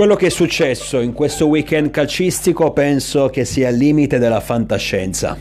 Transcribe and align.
Quello 0.00 0.16
che 0.16 0.28
è 0.28 0.30
successo 0.30 1.00
in 1.00 1.12
questo 1.12 1.46
weekend 1.46 1.90
calcistico 1.90 2.72
penso 2.72 3.28
che 3.28 3.44
sia 3.44 3.68
al 3.68 3.74
limite 3.74 4.18
della 4.18 4.40
fantascienza. 4.40 5.36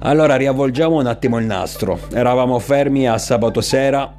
Allora 0.00 0.36
riavvolgiamo 0.36 0.96
un 0.96 1.06
attimo 1.06 1.38
il 1.38 1.46
nastro. 1.46 1.98
Eravamo 2.12 2.58
fermi 2.58 3.08
a 3.08 3.16
sabato 3.16 3.62
sera, 3.62 4.14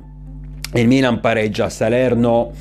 il 0.74 0.88
Milan 0.88 1.20
pareggia 1.20 1.66
a 1.66 1.70
Salerno, 1.70 2.52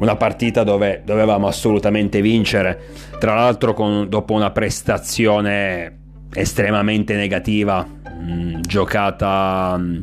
una 0.00 0.16
partita 0.16 0.64
dove 0.64 1.02
dovevamo 1.04 1.46
assolutamente 1.46 2.20
vincere, 2.20 2.86
tra 3.20 3.34
l'altro 3.36 3.72
con, 3.72 4.08
dopo 4.08 4.32
una 4.32 4.50
prestazione 4.50 5.98
estremamente 6.34 7.14
negativa, 7.14 7.86
mh, 7.86 8.32
mm, 8.32 8.60
giocata... 8.62 9.76
Mh, 9.78 9.82
mm, 9.84 10.02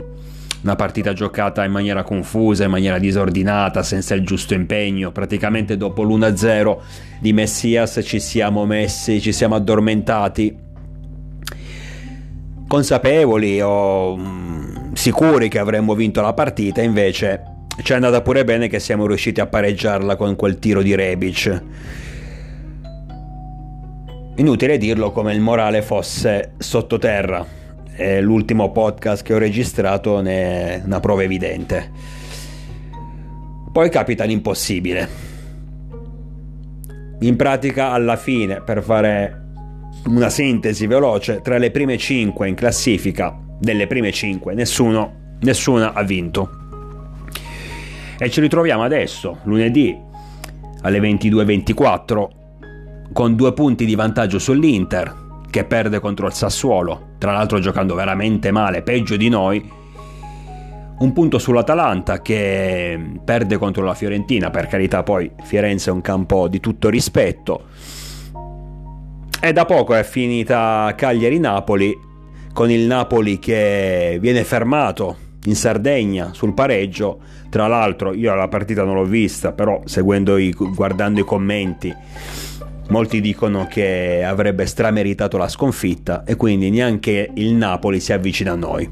una 0.68 0.76
partita 0.76 1.14
giocata 1.14 1.64
in 1.64 1.72
maniera 1.72 2.04
confusa, 2.04 2.66
in 2.66 2.70
maniera 2.70 3.00
disordinata, 3.00 3.84
senza 3.84 4.14
il 4.16 4.26
giusto 4.26 4.54
impegno. 4.54 5.14
Praticamente 5.14 5.78
dopo 5.78 6.04
l'1-0 6.04 6.78
di 7.22 7.32
Messias 7.32 8.02
ci 8.04 8.20
siamo 8.20 8.66
messi, 8.66 9.22
ci 9.22 9.32
siamo 9.32 9.56
addormentati. 9.56 10.66
Consapevoli 12.68 13.62
o 13.62 14.18
mm, 14.18 14.92
sicuri 14.92 15.48
che 15.48 15.58
avremmo 15.58 15.96
vinto 15.96 16.20
la 16.20 16.34
partita, 16.34 16.82
invece 16.82 17.44
ci 17.82 17.94
è 17.94 17.96
andata 17.96 18.22
pure 18.22 18.44
bene 18.44 18.68
che 18.68 18.80
siamo 18.80 19.08
riusciti 19.08 19.40
a 19.40 19.48
pareggiarla 19.48 20.18
con 20.18 20.36
quel 20.36 20.60
tiro 20.60 20.82
di 20.82 20.94
Rebic. 20.96 21.64
Inutile 24.36 24.78
dirlo 24.78 25.12
come 25.12 25.34
il 25.34 25.40
morale 25.40 25.82
fosse 25.82 26.52
sottoterra 26.58 27.58
e 27.98 28.22
l'ultimo 28.22 28.72
podcast 28.72 29.24
che 29.24 29.34
ho 29.34 29.40
registrato 29.40 30.22
ne 30.22 30.76
è 30.76 30.82
una 30.86 31.00
prova 31.00 31.24
evidente. 31.24 31.92
Poi 33.72 33.90
capita 33.90 34.24
l'impossibile. 34.24 35.26
In 37.22 37.36
pratica, 37.36 37.90
alla 37.92 38.16
fine, 38.16 38.62
per 38.62 38.84
fare 38.84 39.46
una 40.06 40.30
sintesi 40.30 40.86
veloce, 40.86 41.42
tra 41.42 41.58
le 41.58 41.72
prime 41.72 41.98
5 41.98 42.48
in 42.48 42.54
classifica, 42.54 43.36
delle 43.60 43.88
prime 43.88 44.12
5, 44.12 44.54
nessuno, 44.54 45.38
nessuna 45.42 45.94
ha 45.94 46.04
vinto. 46.04 46.50
E 48.20 48.30
ci 48.30 48.42
ritroviamo 48.42 48.84
adesso, 48.84 49.40
lunedì, 49.44 49.98
alle 50.82 51.00
22.24, 51.00 52.28
con 53.12 53.36
due 53.36 53.54
punti 53.54 53.86
di 53.86 53.96
vantaggio 53.96 54.38
sull'Inter, 54.38 55.26
che 55.50 55.64
perde 55.64 56.00
contro 56.00 56.28
il 56.28 56.34
Sassuolo, 56.34 57.16
tra 57.18 57.32
l'altro 57.32 57.60
giocando 57.60 57.96
veramente 57.96 58.52
male, 58.52 58.82
peggio 58.82 59.16
di 59.16 59.30
noi. 59.30 59.72
Un 61.00 61.14
punto 61.14 61.38
sull'Atalanta 61.38 62.22
che 62.22 63.00
perde 63.24 63.58
contro 63.58 63.84
la 63.84 63.94
Fiorentina, 63.94 64.50
per 64.50 64.68
carità 64.68 65.04
poi 65.04 65.32
Firenze 65.44 65.90
è 65.90 65.94
un 65.94 66.02
campo 66.02 66.48
di 66.48 66.60
tutto 66.60 66.90
rispetto. 66.90 67.66
E 69.40 69.54
da 69.54 69.66
poco 69.66 69.94
è 69.94 70.04
finita 70.04 70.94
Cagliari-Napoli, 70.96 72.06
con 72.52 72.72
il 72.72 72.88
Napoli 72.88 73.38
che 73.38 74.18
viene 74.20 74.44
fermato 74.44 75.16
in 75.46 75.56
Sardegna 75.56 76.34
sul 76.34 76.56
pareggio. 76.56 77.20
Tra 77.50 77.68
l'altro 77.68 78.14
io 78.14 78.34
la 78.34 78.48
partita 78.48 78.84
non 78.84 78.96
l'ho 78.96 79.06
vista, 79.06 79.52
però 79.52 79.82
seguendo 79.86 80.38
i, 80.38 80.52
guardando 80.52 81.20
i 81.20 81.24
commenti 81.24 81.94
Molti 82.90 83.20
dicono 83.20 83.68
che 83.68 84.24
avrebbe 84.24 84.66
strameritato 84.66 85.38
la 85.38 85.50
sconfitta 85.50 86.24
e 86.24 86.36
quindi 86.36 86.70
neanche 86.70 87.30
il 87.34 87.54
Napoli 87.54 88.00
si 88.00 88.14
avvicina 88.14 88.54
a 88.54 88.56
noi. 88.56 88.90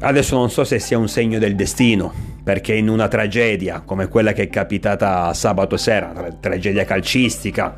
Adesso 0.00 0.36
non 0.36 0.50
so 0.50 0.64
se 0.64 0.78
sia 0.78 0.98
un 0.98 1.08
segno 1.08 1.38
del 1.38 1.54
destino, 1.56 2.12
perché 2.42 2.74
in 2.74 2.88
una 2.88 3.08
tragedia 3.08 3.80
come 3.80 4.08
quella 4.08 4.32
che 4.32 4.42
è 4.42 4.48
capitata 4.48 5.32
sabato 5.34 5.76
sera, 5.76 6.12
una 6.14 6.36
tragedia 6.38 6.84
calcistica, 6.84 7.76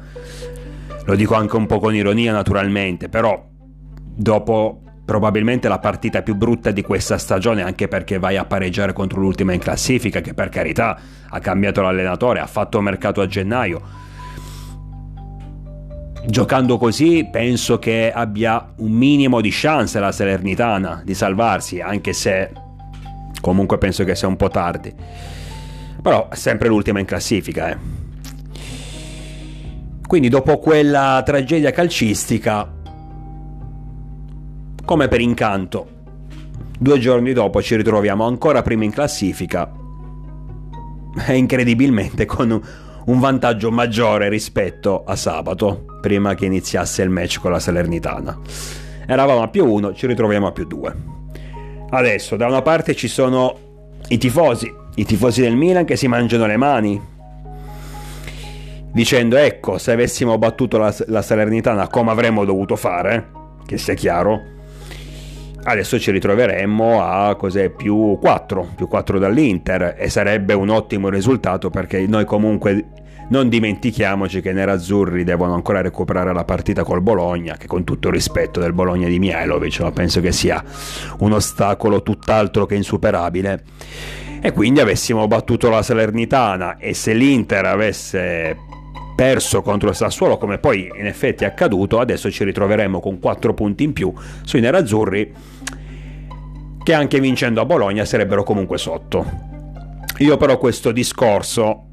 lo 1.05 1.15
dico 1.15 1.34
anche 1.34 1.56
un 1.56 1.66
po' 1.66 1.78
con 1.78 1.94
ironia 1.94 2.32
naturalmente, 2.32 3.09
però 3.09 3.47
dopo 4.16 4.81
probabilmente 5.05 5.69
la 5.69 5.78
partita 5.78 6.22
più 6.22 6.34
brutta 6.34 6.71
di 6.71 6.82
questa 6.82 7.19
stagione, 7.19 7.62
anche 7.62 7.88
perché 7.88 8.19
vai 8.19 8.37
a 8.37 8.44
pareggiare 8.44 8.94
contro 8.94 9.21
l'ultima 9.21 9.53
in 9.53 9.61
classifica, 9.61 10.21
che 10.21 10.32
per 10.32 10.49
carità 10.49 10.99
ha 11.28 11.38
cambiato 11.41 11.82
l'allenatore, 11.82 12.41
ha 12.41 12.47
fatto 12.47 12.81
mercato 12.81 13.21
a 13.21 13.26
gennaio, 13.26 13.82
giocando 16.27 16.79
così 16.79 17.29
penso 17.31 17.79
che 17.79 18.11
abbia 18.12 18.73
un 18.77 18.93
minimo 18.93 19.41
di 19.41 19.51
chance 19.53 19.99
la 20.01 20.12
Salernitana 20.12 21.03
di 21.05 21.15
salvarsi, 21.15 21.81
anche 21.81 22.12
se 22.12 22.51
comunque 23.41 23.79
penso 23.79 24.05
che 24.05 24.15
sia 24.15 24.29
un 24.29 24.37
po' 24.37 24.49
tardi. 24.49 24.93
Però 26.03 26.29
sempre 26.33 26.69
l'ultima 26.69 27.01
in 27.01 27.07
classifica, 27.07 27.71
eh. 27.71 28.03
Quindi 30.07 30.29
dopo 30.29 30.59
quella 30.59 31.23
tragedia 31.25 31.71
calcistica, 31.71 32.73
come 34.85 35.09
per 35.09 35.21
incanto, 35.21 35.89
due 36.79 36.99
giorni 36.99 37.33
dopo 37.33 37.62
ci 37.62 37.75
ritroviamo 37.75 38.27
ancora 38.27 38.62
prima 38.62 38.85
in 38.85 38.93
classifica 38.93 39.73
e 41.27 41.37
incredibilmente 41.37 42.27
con 42.27 42.61
un 43.06 43.20
vantaggio 43.20 43.70
maggiore 43.70 44.28
rispetto 44.28 45.04
a 45.04 45.16
sabato 45.16 45.84
prima 46.00 46.34
che 46.34 46.47
iniziasse 46.47 47.03
il 47.03 47.10
match 47.10 47.38
con 47.41 47.50
la 47.50 47.59
Salernitana. 47.59 48.38
Eravamo 49.06 49.42
a 49.42 49.48
più 49.48 49.66
1, 49.66 49.94
ci 49.94 50.06
ritroviamo 50.06 50.47
a 50.47 50.53
più 50.53 50.66
2. 50.66 50.97
Adesso 51.91 52.37
da 52.37 52.47
una 52.47 52.62
parte 52.62 52.94
ci 52.94 53.09
sono 53.09 53.56
i 54.09 54.19
tifosi, 54.19 54.72
i 54.97 55.04
tifosi 55.04 55.43
del 55.43 55.56
Milan 55.56 55.84
che 55.84 55.97
si 55.97 56.09
mangiano 56.09 56.47
le 56.47 56.56
mani, 56.56 57.00
dicendo 58.93 59.37
ecco 59.37 59.78
se 59.78 59.93
avessimo 59.93 60.38
battuto 60.38 60.78
la, 60.78 60.94
la 61.06 61.22
Salernitana 61.22 61.88
come 61.88 62.10
avremmo 62.10 62.44
dovuto 62.44 62.76
fare, 62.76 63.31
che 63.66 63.76
sia 63.76 63.94
chiaro, 63.94 64.53
adesso 65.64 65.98
ci 65.98 66.10
ritroveremmo 66.10 67.02
a 67.02 67.34
cos'è 67.36 67.70
più 67.70 68.19
4, 68.20 68.69
più 68.76 68.88
4 68.88 69.19
dall'Inter 69.19 69.97
e 69.98 70.08
sarebbe 70.08 70.54
un 70.54 70.69
ottimo 70.69 71.08
risultato 71.08 71.70
perché 71.70 72.06
noi 72.06 72.25
comunque 72.25 72.86
non 73.26 73.48
dimentichiamoci 73.48 74.42
che 74.42 74.50
i 74.50 74.54
nerazzurri 74.54 75.25
devono 75.25 75.54
ancora 75.54 75.80
recuperare 75.80 76.34
la 76.34 76.44
partita 76.44 76.84
col 76.84 77.00
Bologna, 77.00 77.56
che 77.56 77.66
con 77.66 77.82
tutto 77.82 78.08
il 78.08 78.14
rispetto 78.14 78.60
del 78.60 78.75
Bologna 78.75 79.08
di 79.08 79.19
Mihailovic, 79.19 79.80
ma 79.80 79.92
penso 79.92 80.20
che 80.20 80.30
sia 80.30 80.62
un 81.20 81.32
ostacolo 81.32 82.02
tutt'altro 82.02 82.66
che 82.66 82.75
insuperabile. 82.75 83.62
E 84.42 84.52
quindi 84.52 84.81
avessimo 84.81 85.26
battuto 85.26 85.70
la 85.70 85.82
Salernitana 85.82 86.76
e 86.76 86.92
se 86.92 87.14
l'Inter 87.14 87.64
avesse 87.64 88.54
perso 89.16 89.62
contro 89.62 89.88
il 89.88 89.94
Sassuolo, 89.94 90.36
come 90.36 90.58
poi 90.58 90.91
in 90.98 91.06
effetti 91.06 91.44
è 91.44 91.46
accaduto, 91.46 92.00
adesso 92.00 92.31
ci 92.31 92.44
ritroveremo 92.44 93.00
con 93.00 93.19
4 93.19 93.54
punti 93.54 93.84
in 93.84 93.94
più 93.94 94.12
sui 94.42 94.60
nerazzurri, 94.60 95.32
che 96.84 96.93
anche 96.93 97.19
vincendo 97.19 97.62
a 97.62 97.65
Bologna 97.65 98.05
sarebbero 98.05 98.45
comunque 98.45 98.77
sotto. 98.77 99.25
Io 100.19 100.37
però 100.37 100.59
questo 100.59 100.93
discorso 100.93 101.87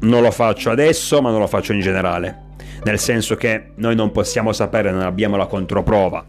non 0.00 0.22
lo 0.22 0.30
faccio 0.30 0.70
adesso, 0.70 1.20
ma 1.20 1.30
non 1.30 1.40
lo 1.40 1.48
faccio 1.48 1.72
in 1.72 1.80
generale. 1.80 2.44
Nel 2.84 3.00
senso 3.00 3.34
che 3.34 3.72
noi 3.74 3.96
non 3.96 4.12
possiamo 4.12 4.52
sapere, 4.52 4.92
non 4.92 5.02
abbiamo 5.02 5.36
la 5.36 5.46
controprova, 5.46 6.24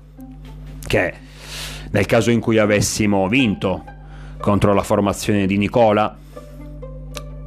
che 0.87 1.13
nel 1.91 2.05
caso 2.07 2.31
in 2.31 2.39
cui 2.39 2.57
avessimo 2.57 3.27
vinto 3.27 3.83
contro 4.39 4.73
la 4.73 4.81
formazione 4.83 5.45
di 5.45 5.57
Nicola, 5.57 6.17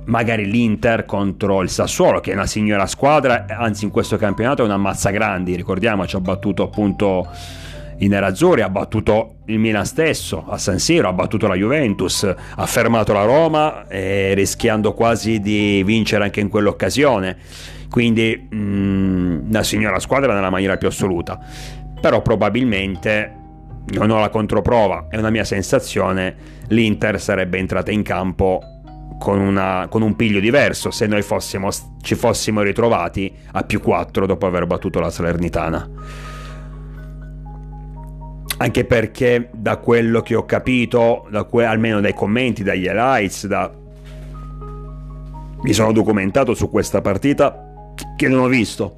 magari 0.04 0.48
l'Inter 0.48 1.04
contro 1.04 1.62
il 1.62 1.68
Sassuolo, 1.68 2.20
che 2.20 2.30
è 2.30 2.34
una 2.34 2.46
signora 2.46 2.86
squadra, 2.86 3.46
anzi 3.48 3.84
in 3.84 3.90
questo 3.90 4.16
campionato 4.16 4.62
è 4.62 4.66
una 4.66 4.76
mazza 4.76 5.10
grandi, 5.10 5.56
ricordiamoci, 5.56 6.14
ha 6.14 6.20
battuto 6.20 6.62
appunto 6.62 7.28
i 8.00 8.08
nerazzurri, 8.08 8.62
ha 8.62 8.70
battuto 8.70 9.36
il 9.46 9.58
Milan 9.58 9.84
stesso 9.84 10.44
a 10.48 10.58
San 10.58 10.78
Siro, 10.78 11.08
ha 11.08 11.12
battuto 11.12 11.46
la 11.46 11.54
Juventus, 11.54 12.22
ha 12.24 12.66
fermato 12.66 13.12
la 13.12 13.24
Roma 13.24 13.86
eh, 13.88 14.32
rischiando 14.34 14.94
quasi 14.94 15.40
di 15.40 15.82
vincere 15.84 16.24
anche 16.24 16.40
in 16.40 16.48
quell'occasione. 16.48 17.36
Quindi 17.90 18.46
mh, 18.48 18.56
mm, 18.56 19.48
una 19.48 19.62
signora 19.62 19.98
squadra 19.98 20.32
nella 20.32 20.50
maniera 20.50 20.76
più 20.76 20.88
assoluta. 20.88 21.38
Però 22.00 22.22
probabilmente 22.22 23.36
non 23.92 24.10
ho 24.10 24.18
la 24.18 24.30
controprova, 24.30 25.06
è 25.10 25.16
una 25.16 25.30
mia 25.30 25.44
sensazione, 25.44 26.36
l'Inter 26.68 27.20
sarebbe 27.20 27.58
entrata 27.58 27.90
in 27.90 28.02
campo 28.02 28.60
con, 29.18 29.38
una, 29.38 29.86
con, 29.90 30.00
un 30.00 30.16
piglio 30.16 30.40
diverso 30.40 30.90
se 30.90 31.06
noi 31.06 31.22
fossimo, 31.22 31.68
ci 32.00 32.14
fossimo 32.14 32.62
ritrovati 32.62 33.30
a 33.52 33.62
più 33.64 33.80
4 33.80 34.24
dopo 34.24 34.46
aver 34.46 34.66
battuto 34.66 35.00
la 35.00 35.10
Salernitana 35.10 36.29
anche 38.62 38.84
perché 38.84 39.48
da 39.52 39.78
quello 39.78 40.20
che 40.20 40.34
ho 40.34 40.44
capito, 40.44 41.26
da 41.30 41.44
que- 41.44 41.64
almeno 41.64 42.00
dai 42.00 42.12
commenti, 42.12 42.62
dagli 42.62 42.84
highlights, 42.84 43.46
da... 43.46 43.72
mi 45.62 45.72
sono 45.72 45.92
documentato 45.92 46.52
su 46.52 46.68
questa 46.68 47.00
partita 47.00 47.94
che 48.16 48.28
non 48.28 48.40
ho 48.40 48.48
visto. 48.48 48.96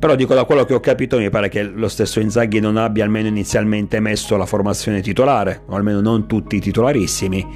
Però 0.00 0.16
dico 0.16 0.34
da 0.34 0.44
quello 0.44 0.64
che 0.64 0.74
ho 0.74 0.80
capito 0.80 1.16
mi 1.16 1.30
pare 1.30 1.48
che 1.48 1.62
lo 1.62 1.88
stesso 1.88 2.18
Inzaghi 2.18 2.58
non 2.58 2.76
abbia 2.76 3.04
almeno 3.04 3.28
inizialmente 3.28 4.00
messo 4.00 4.36
la 4.36 4.46
formazione 4.46 5.00
titolare, 5.00 5.62
o 5.66 5.76
almeno 5.76 6.00
non 6.00 6.26
tutti 6.26 6.56
i 6.56 6.60
titolarissimi. 6.60 7.46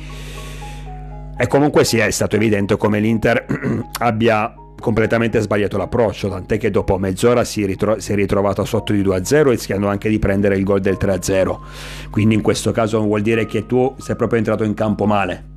E 1.37 1.47
comunque 1.49 1.83
sì, 1.83 1.99
è 1.99 2.11
stato 2.11 2.37
evidente 2.37 2.77
come 2.77 3.01
l'Inter 3.01 3.47
abbia 3.99 4.55
completamente 4.81 5.41
sbagliato 5.41 5.77
l'approccio, 5.77 6.29
tant'è 6.29 6.59
che 6.59 6.71
dopo 6.71 6.99
mezz'ora 6.99 7.45
si, 7.45 7.65
ritro- 7.65 8.01
si, 8.01 8.13
è 8.13 8.15
ritrovato 8.15 8.65
sotto 8.65 8.93
di 8.93 9.03
2-0 9.03 9.51
rischiando 9.51 9.87
anche 9.89 10.09
di 10.09 10.19
prendere 10.19 10.57
il 10.57 10.65
gol 10.65 10.81
del 10.81 10.97
3-0. 11.01 11.59
Quindi 12.11 12.35
in 12.35 12.43
questo 12.43 12.73
caso 12.73 13.01
vuol 13.01 13.23
dire 13.23 13.47
che 13.47 13.67
tu 13.67 13.95
sei 13.99 14.17
proprio 14.17 14.39
entrato 14.39 14.65
in 14.65 14.75
campo 14.75 15.07
male. 15.07 15.49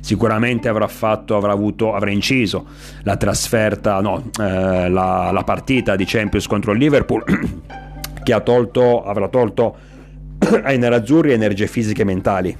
Sicuramente 0.00 0.68
avrà 0.68 0.88
fatto, 0.88 1.36
avrà 1.36 1.52
avuto, 1.52 1.94
avrà 1.94 2.10
inciso 2.10 2.66
la 3.02 3.16
trasferta, 3.16 4.00
no, 4.00 4.30
eh, 4.40 4.88
la, 4.88 5.30
la 5.32 5.42
partita 5.44 5.96
di 5.96 6.04
Champions 6.04 6.46
contro 6.46 6.72
il 6.72 6.78
Liverpool 6.78 7.22
che 8.22 8.32
ha 8.32 8.40
tolto, 8.40 9.04
avrà 9.04 9.28
tolto 9.28 9.76
ai 10.64 10.78
nerazzurri 10.78 11.32
energie 11.32 11.66
fisiche 11.66 12.02
e 12.02 12.04
mentali 12.04 12.58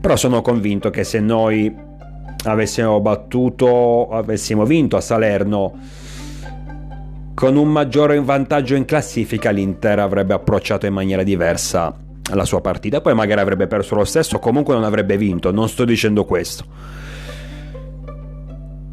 però 0.00 0.16
sono 0.16 0.42
convinto 0.42 0.90
che 0.90 1.04
se 1.04 1.20
noi 1.20 1.74
avessimo 2.44 3.00
battuto, 3.00 4.08
avessimo 4.10 4.64
vinto 4.64 4.96
a 4.96 5.00
Salerno 5.00 6.04
con 7.34 7.56
un 7.56 7.68
maggiore 7.68 8.18
vantaggio 8.18 8.74
in 8.74 8.86
classifica 8.86 9.50
l'Inter 9.50 9.98
avrebbe 9.98 10.32
approcciato 10.32 10.86
in 10.86 10.94
maniera 10.94 11.22
diversa 11.22 11.94
la 12.32 12.44
sua 12.46 12.62
partita, 12.62 13.02
poi 13.02 13.14
magari 13.14 13.42
avrebbe 13.42 13.66
perso 13.66 13.94
lo 13.94 14.04
stesso, 14.04 14.38
comunque 14.38 14.72
non 14.72 14.84
avrebbe 14.84 15.18
vinto, 15.18 15.50
non 15.50 15.68
sto 15.68 15.84
dicendo 15.84 16.24
questo 16.24 16.64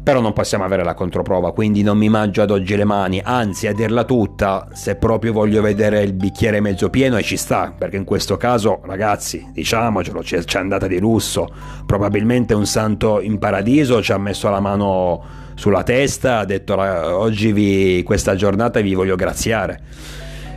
però 0.04 0.20
non 0.20 0.34
possiamo 0.34 0.64
avere 0.64 0.84
la 0.84 0.92
controprova, 0.92 1.54
quindi 1.54 1.82
non 1.82 1.96
mi 1.96 2.10
mangio 2.10 2.42
ad 2.42 2.50
oggi 2.50 2.76
le 2.76 2.84
mani, 2.84 3.22
anzi 3.24 3.66
a 3.66 3.72
dirla 3.72 4.04
tutta, 4.04 4.68
se 4.74 4.96
proprio 4.96 5.32
voglio 5.32 5.62
vedere 5.62 6.02
il 6.02 6.12
bicchiere 6.12 6.60
mezzo 6.60 6.90
pieno 6.90 7.16
e 7.16 7.22
ci 7.22 7.38
sta, 7.38 7.74
perché 7.76 7.96
in 7.96 8.04
questo 8.04 8.36
caso 8.36 8.80
ragazzi, 8.84 9.48
diciamocelo, 9.50 10.22
ci 10.22 10.36
è 10.36 10.58
andata 10.58 10.86
di 10.86 10.98
lusso, 10.98 11.48
probabilmente 11.86 12.52
un 12.52 12.66
santo 12.66 13.22
in 13.22 13.38
paradiso 13.38 14.02
ci 14.02 14.12
ha 14.12 14.18
messo 14.18 14.50
la 14.50 14.60
mano 14.60 15.22
sulla 15.54 15.82
testa, 15.82 16.40
ha 16.40 16.44
detto 16.44 16.76
oggi 16.78 17.52
vi, 17.52 18.02
questa 18.02 18.34
giornata 18.34 18.80
vi 18.80 18.92
voglio 18.92 19.16
graziare. 19.16 19.80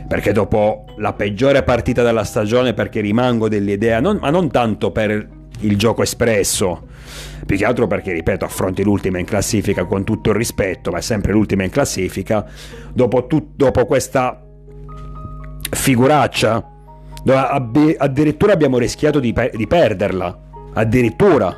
Perché 0.06 0.32
dopo 0.32 0.84
la 0.96 1.14
peggiore 1.14 1.62
partita 1.62 2.02
della 2.02 2.24
stagione, 2.24 2.74
perché 2.74 3.00
rimango 3.00 3.48
dell'idea, 3.48 4.00
non, 4.00 4.18
ma 4.20 4.28
non 4.28 4.50
tanto 4.50 4.90
per 4.90 5.28
il 5.60 5.76
gioco 5.76 6.02
espresso, 6.02 6.87
più 7.46 7.56
che 7.56 7.64
altro 7.64 7.86
perché, 7.86 8.12
ripeto, 8.12 8.44
affronti 8.44 8.82
l'ultima 8.82 9.18
in 9.18 9.24
classifica 9.24 9.84
con 9.84 10.04
tutto 10.04 10.30
il 10.30 10.36
rispetto, 10.36 10.90
ma 10.90 10.98
è 10.98 11.00
sempre 11.02 11.32
l'ultima 11.32 11.64
in 11.64 11.70
classifica, 11.70 12.44
dopo, 12.92 13.26
tut- 13.26 13.54
dopo 13.54 13.86
questa 13.86 14.42
figuraccia, 15.70 16.64
dove 17.22 17.38
ab- 17.38 17.94
addirittura 17.98 18.52
abbiamo 18.52 18.78
rischiato 18.78 19.20
di, 19.20 19.34
di 19.52 19.66
perderla, 19.66 20.38
addirittura. 20.74 21.56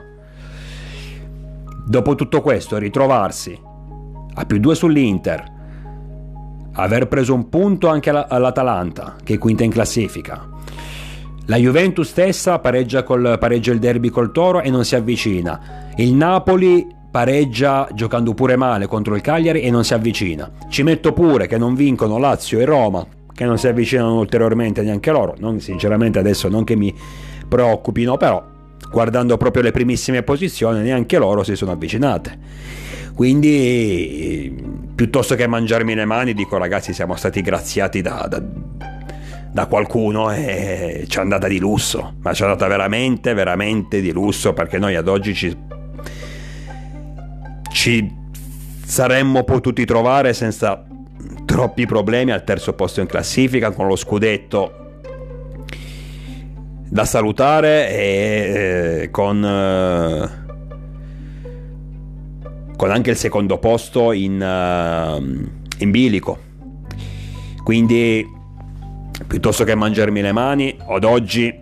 Dopo 1.86 2.14
tutto 2.14 2.40
questo, 2.40 2.78
ritrovarsi 2.78 3.58
a 4.34 4.44
più 4.44 4.58
due 4.58 4.74
sull'Inter, 4.76 5.58
aver 6.72 7.08
preso 7.08 7.34
un 7.34 7.48
punto 7.48 7.88
anche 7.88 8.10
all'Atalanta, 8.10 9.16
che 9.24 9.34
è 9.34 9.38
quinta 9.38 9.64
in 9.64 9.70
classifica, 9.70 10.48
la 11.50 11.56
Juventus 11.56 12.08
stessa 12.08 12.61
pareggia, 12.61 13.02
col, 13.02 13.37
pareggia 13.41 13.73
il 13.73 13.81
derby 13.81 14.08
col 14.08 14.31
Toro 14.31 14.61
e 14.61 14.70
non 14.70 14.85
si 14.85 14.94
avvicina. 14.94 15.91
Il 15.97 16.14
Napoli 16.14 16.87
pareggia 17.11 17.88
giocando 17.93 18.35
pure 18.35 18.55
male 18.55 18.87
contro 18.87 19.17
il 19.17 19.20
Cagliari 19.20 19.62
e 19.62 19.70
non 19.70 19.82
si 19.82 19.93
avvicina. 19.93 20.49
Ci 20.69 20.85
metto 20.85 21.12
pure 21.12 21.49
che 21.49 21.58
non 21.58 21.75
vincono 21.75 22.19
Lazio 22.19 22.61
e 22.61 22.64
Roma, 22.64 23.05
che 23.35 23.44
non 23.44 23.58
si 23.58 23.67
avvicinano 23.67 24.20
ulteriormente 24.20 24.82
neanche 24.82 25.11
loro. 25.11 25.35
Non, 25.38 25.58
sinceramente 25.58 26.20
adesso 26.20 26.49
non 26.49 26.62
che 26.62 26.76
mi 26.76 26.94
preoccupino, 27.49 28.17
però 28.17 28.41
guardando 28.88 29.37
proprio 29.37 29.64
le 29.64 29.73
primissime 29.73 30.23
posizioni 30.23 30.82
neanche 30.82 31.19
loro 31.19 31.43
si 31.43 31.56
sono 31.56 31.73
avvicinate. 31.73 32.38
Quindi 33.12 34.55
piuttosto 34.94 35.35
che 35.35 35.49
mangiarmi 35.49 35.97
le 35.97 36.05
mani 36.05 36.32
dico 36.32 36.58
ragazzi 36.58 36.93
siamo 36.93 37.17
stati 37.17 37.43
graziati 37.43 38.02
da, 38.02 38.29
da 38.31 38.41
da 39.52 39.67
qualcuno 39.67 40.31
e 40.31 41.05
ci 41.08 41.19
è 41.19 41.20
andata 41.20 41.49
di 41.49 41.58
lusso, 41.58 42.14
ma 42.23 42.32
ci 42.32 42.43
è 42.43 42.44
andata 42.44 42.67
veramente, 42.69 43.35
veramente 43.35 44.00
di 44.00 44.12
lusso 44.12 44.52
perché 44.52 44.79
noi 44.79 44.94
ad 44.94 45.08
oggi 45.08 45.35
ci, 45.35 45.56
ci 47.73 48.17
saremmo 48.85 49.43
potuti 49.43 49.85
trovare 49.85 50.32
senza 50.35 50.85
troppi 51.44 51.85
problemi 51.85 52.31
al 52.31 52.44
terzo 52.44 52.75
posto 52.75 53.00
in 53.00 53.06
classifica 53.06 53.73
con 53.73 53.87
lo 53.88 53.97
scudetto 53.97 54.75
da 56.88 57.05
salutare 57.05 57.91
e 57.91 59.00
eh, 59.02 59.11
con, 59.11 59.44
eh, 59.44 60.29
con 62.76 62.91
anche 62.91 63.11
il 63.11 63.17
secondo 63.17 63.58
posto 63.58 64.12
in, 64.12 64.41
uh, 64.41 65.23
in 65.79 65.91
bilico. 65.91 66.49
Quindi 67.62 68.38
piuttosto 69.30 69.62
che 69.62 69.76
mangiarmi 69.76 70.22
le 70.22 70.32
mani, 70.32 70.76
ad 70.88 71.04
oggi 71.04 71.56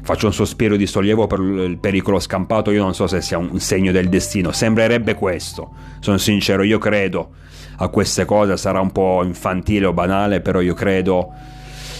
faccio 0.00 0.24
un 0.24 0.32
sospiro 0.32 0.76
di 0.76 0.86
sollievo 0.86 1.26
per 1.26 1.40
il 1.40 1.78
pericolo 1.78 2.18
scampato, 2.18 2.70
io 2.70 2.82
non 2.82 2.94
so 2.94 3.06
se 3.06 3.20
sia 3.20 3.36
un 3.36 3.60
segno 3.60 3.92
del 3.92 4.08
destino, 4.08 4.50
sembrerebbe 4.50 5.12
questo, 5.12 5.74
sono 6.00 6.16
sincero, 6.16 6.62
io 6.62 6.78
credo 6.78 7.32
a 7.76 7.88
queste 7.88 8.24
cose, 8.24 8.56
sarà 8.56 8.80
un 8.80 8.92
po' 8.92 9.22
infantile 9.22 9.84
o 9.84 9.92
banale, 9.92 10.40
però 10.40 10.62
io 10.62 10.72
credo 10.72 11.34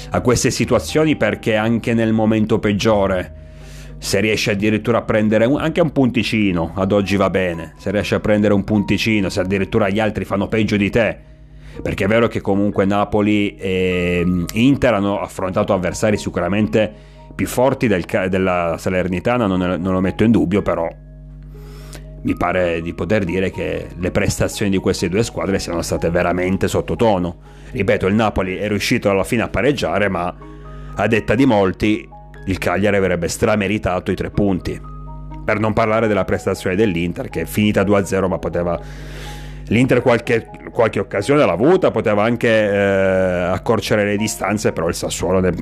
a 0.08 0.20
queste 0.22 0.50
situazioni 0.50 1.16
perché 1.16 1.54
anche 1.54 1.92
nel 1.92 2.14
momento 2.14 2.58
peggiore, 2.58 3.34
se 3.98 4.18
riesci 4.20 4.48
addirittura 4.48 4.96
a 4.96 5.02
prendere 5.02 5.44
un, 5.44 5.60
anche 5.60 5.82
un 5.82 5.92
punticino, 5.92 6.72
ad 6.74 6.90
oggi 6.90 7.16
va 7.16 7.28
bene, 7.28 7.74
se 7.76 7.90
riesci 7.90 8.14
a 8.14 8.20
prendere 8.20 8.54
un 8.54 8.64
punticino, 8.64 9.28
se 9.28 9.40
addirittura 9.40 9.90
gli 9.90 10.00
altri 10.00 10.24
fanno 10.24 10.48
peggio 10.48 10.78
di 10.78 10.88
te, 10.88 11.36
perché 11.82 12.04
è 12.04 12.08
vero 12.08 12.28
che 12.28 12.40
comunque 12.40 12.84
Napoli 12.84 13.56
e 13.56 14.24
Inter 14.52 14.94
hanno 14.94 15.20
affrontato 15.20 15.72
avversari 15.72 16.16
sicuramente 16.16 16.92
più 17.34 17.46
forti 17.46 17.86
del, 17.86 18.04
della 18.28 18.76
Salernitana, 18.78 19.46
non, 19.46 19.60
non 19.80 19.92
lo 19.92 20.00
metto 20.00 20.24
in 20.24 20.30
dubbio, 20.30 20.62
però 20.62 20.88
mi 22.20 22.36
pare 22.36 22.80
di 22.82 22.94
poter 22.94 23.24
dire 23.24 23.50
che 23.50 23.86
le 23.96 24.10
prestazioni 24.10 24.70
di 24.70 24.78
queste 24.78 25.08
due 25.08 25.22
squadre 25.22 25.58
siano 25.58 25.82
state 25.82 26.10
veramente 26.10 26.66
sottotono. 26.66 27.36
Ripeto, 27.70 28.06
il 28.06 28.14
Napoli 28.14 28.56
è 28.56 28.66
riuscito 28.68 29.08
alla 29.08 29.24
fine 29.24 29.42
a 29.42 29.48
pareggiare, 29.48 30.08
ma 30.08 30.34
a 30.94 31.06
detta 31.06 31.34
di 31.34 31.46
molti 31.46 32.08
il 32.46 32.58
Cagliari 32.58 32.96
avrebbe 32.96 33.28
strameritato 33.28 34.10
i 34.10 34.16
tre 34.16 34.30
punti. 34.30 34.80
Per 35.44 35.58
non 35.60 35.72
parlare 35.72 36.08
della 36.08 36.24
prestazione 36.24 36.76
dell'Inter 36.76 37.28
che 37.28 37.42
è 37.42 37.44
finita 37.44 37.82
2-0 37.82 38.26
ma 38.26 38.38
poteva 38.38 38.78
L'Inter 39.68 40.00
qualche, 40.00 40.48
qualche 40.70 40.98
occasione 40.98 41.44
l'ha 41.44 41.52
avuta, 41.52 41.90
poteva 41.90 42.22
anche 42.22 42.48
eh, 42.48 42.76
accorciare 43.52 44.04
le 44.04 44.16
distanze, 44.16 44.72
però 44.72 44.88
il 44.88 44.94
Sassuolo 44.94 45.40
ne, 45.40 45.52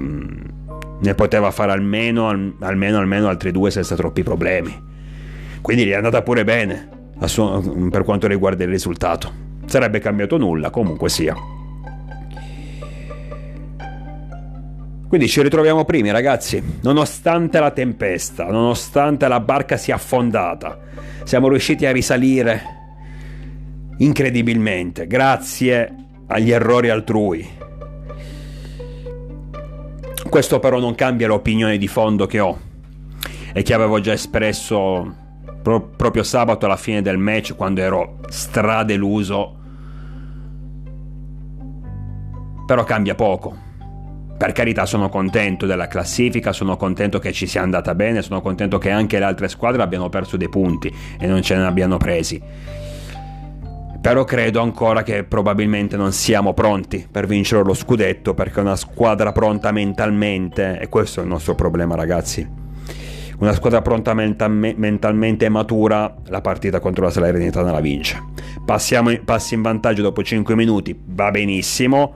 ne 1.00 1.14
poteva 1.14 1.50
fare 1.50 1.72
almeno, 1.72 2.28
almeno, 2.28 2.98
almeno 2.98 3.28
altri 3.28 3.50
due 3.50 3.70
senza 3.70 3.96
troppi 3.96 4.22
problemi. 4.22 4.94
Quindi 5.60 5.84
gli 5.84 5.90
è 5.90 5.94
andata 5.94 6.22
pure 6.22 6.44
bene 6.44 6.88
suo, 7.24 7.88
per 7.90 8.04
quanto 8.04 8.28
riguarda 8.28 8.62
il 8.62 8.70
risultato. 8.70 9.44
Sarebbe 9.66 9.98
cambiato 9.98 10.36
nulla, 10.36 10.70
comunque 10.70 11.08
sia. 11.08 11.34
Quindi 15.08 15.28
ci 15.28 15.42
ritroviamo 15.42 15.84
primi 15.84 16.10
ragazzi, 16.10 16.62
nonostante 16.82 17.58
la 17.58 17.70
tempesta, 17.70 18.44
nonostante 18.46 19.26
la 19.28 19.40
barca 19.40 19.76
sia 19.76 19.94
affondata, 19.94 20.78
siamo 21.24 21.48
riusciti 21.48 21.86
a 21.86 21.92
risalire 21.92 22.75
incredibilmente, 23.98 25.06
grazie 25.06 25.94
agli 26.26 26.50
errori 26.50 26.88
altrui. 26.88 27.48
Questo 30.28 30.58
però 30.58 30.78
non 30.80 30.94
cambia 30.94 31.28
l'opinione 31.28 31.78
di 31.78 31.88
fondo 31.88 32.26
che 32.26 32.40
ho 32.40 32.58
e 33.52 33.62
che 33.62 33.72
avevo 33.72 34.00
già 34.00 34.12
espresso 34.12 35.14
pro- 35.62 35.88
proprio 35.96 36.22
sabato 36.22 36.66
alla 36.66 36.76
fine 36.76 37.00
del 37.00 37.16
match 37.16 37.54
quando 37.54 37.80
ero 37.80 38.18
stradeluso. 38.28 39.54
Però 42.66 42.84
cambia 42.84 43.14
poco. 43.14 43.64
Per 44.36 44.52
carità 44.52 44.84
sono 44.84 45.08
contento 45.08 45.64
della 45.64 45.86
classifica, 45.86 46.52
sono 46.52 46.76
contento 46.76 47.18
che 47.18 47.32
ci 47.32 47.46
sia 47.46 47.62
andata 47.62 47.94
bene, 47.94 48.20
sono 48.20 48.42
contento 48.42 48.76
che 48.76 48.90
anche 48.90 49.18
le 49.18 49.24
altre 49.24 49.48
squadre 49.48 49.82
abbiano 49.82 50.10
perso 50.10 50.36
dei 50.36 50.50
punti 50.50 50.92
e 51.18 51.26
non 51.26 51.40
ce 51.40 51.56
ne 51.56 51.64
abbiano 51.64 51.96
presi 51.96 52.42
però 54.06 54.22
credo 54.22 54.60
ancora 54.60 55.02
che 55.02 55.24
probabilmente 55.24 55.96
non 55.96 56.12
siamo 56.12 56.54
pronti 56.54 57.08
per 57.10 57.26
vincere 57.26 57.64
lo 57.64 57.74
scudetto 57.74 58.34
perché 58.34 58.60
una 58.60 58.76
squadra 58.76 59.32
pronta 59.32 59.72
mentalmente, 59.72 60.78
e 60.78 60.88
questo 60.88 61.18
è 61.18 61.24
il 61.24 61.28
nostro 61.28 61.56
problema 61.56 61.96
ragazzi, 61.96 62.48
una 63.40 63.52
squadra 63.52 63.82
pronta 63.82 64.14
mentalmente 64.14 65.48
matura, 65.48 66.14
la 66.26 66.40
partita 66.40 66.78
contro 66.78 67.02
la 67.02 67.10
Salernitana 67.10 67.72
la 67.72 67.80
vince. 67.80 68.22
Passiamo, 68.64 69.10
passi 69.24 69.54
in 69.54 69.62
vantaggio 69.62 70.02
dopo 70.02 70.22
5 70.22 70.54
minuti, 70.54 70.96
va 71.04 71.32
benissimo, 71.32 72.14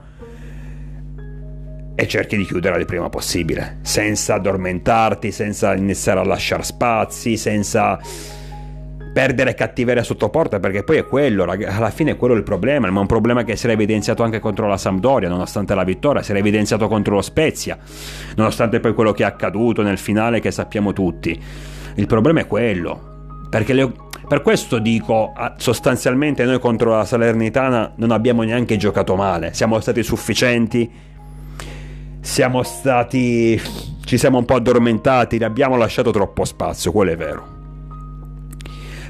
e 1.93 2.07
cerchi 2.07 2.37
di 2.37 2.45
chiudere 2.45 2.79
il 2.79 2.85
prima 2.85 3.09
possibile, 3.09 3.79
senza 3.81 4.35
addormentarti, 4.35 5.29
senza 5.33 5.75
iniziare 5.75 6.21
a 6.21 6.23
lasciare 6.23 6.63
spazi, 6.63 7.35
senza 7.35 7.99
perdere 9.13 9.53
cattiveria 9.53 10.03
sotto 10.03 10.29
porta 10.29 10.59
perché 10.59 10.83
poi 10.83 10.97
è 10.97 11.05
quello, 11.05 11.43
alla 11.43 11.89
fine 11.89 12.11
è 12.11 12.17
quello 12.17 12.33
il 12.33 12.43
problema, 12.43 12.89
ma 12.89 12.97
è 12.97 13.01
un 13.01 13.07
problema 13.07 13.43
che 13.43 13.55
si 13.55 13.65
era 13.65 13.73
evidenziato 13.73 14.23
anche 14.23 14.39
contro 14.39 14.67
la 14.67 14.77
Sampdoria, 14.77 15.27
nonostante 15.27 15.75
la 15.75 15.83
vittoria, 15.83 16.21
si 16.21 16.31
era 16.31 16.39
evidenziato 16.39 16.87
contro 16.87 17.15
lo 17.15 17.21
Spezia, 17.21 17.77
nonostante 18.35 18.79
poi 18.79 18.93
quello 18.93 19.11
che 19.11 19.23
è 19.23 19.25
accaduto 19.25 19.81
nel 19.81 19.97
finale 19.97 20.39
che 20.39 20.51
sappiamo 20.51 20.93
tutti. 20.93 21.39
Il 21.95 22.07
problema 22.07 22.39
è 22.39 22.47
quello, 22.47 23.45
perché 23.49 23.73
le, 23.73 23.91
per 24.27 24.41
questo 24.41 24.79
dico, 24.79 25.33
sostanzialmente 25.57 26.45
noi 26.45 26.59
contro 26.59 26.95
la 26.95 27.03
Salernitana 27.03 27.93
non 27.97 28.11
abbiamo 28.11 28.43
neanche 28.43 28.77
giocato 28.77 29.15
male, 29.15 29.53
siamo 29.53 29.79
stati 29.81 30.03
sufficienti, 30.03 30.89
siamo 32.21 32.63
stati... 32.63 33.59
ci 34.05 34.17
siamo 34.17 34.37
un 34.37 34.45
po' 34.45 34.55
addormentati, 34.55 35.35
abbiamo 35.43 35.75
lasciato 35.75 36.11
troppo 36.11 36.45
spazio, 36.45 36.93
quello 36.93 37.11
è 37.11 37.17
vero. 37.17 37.60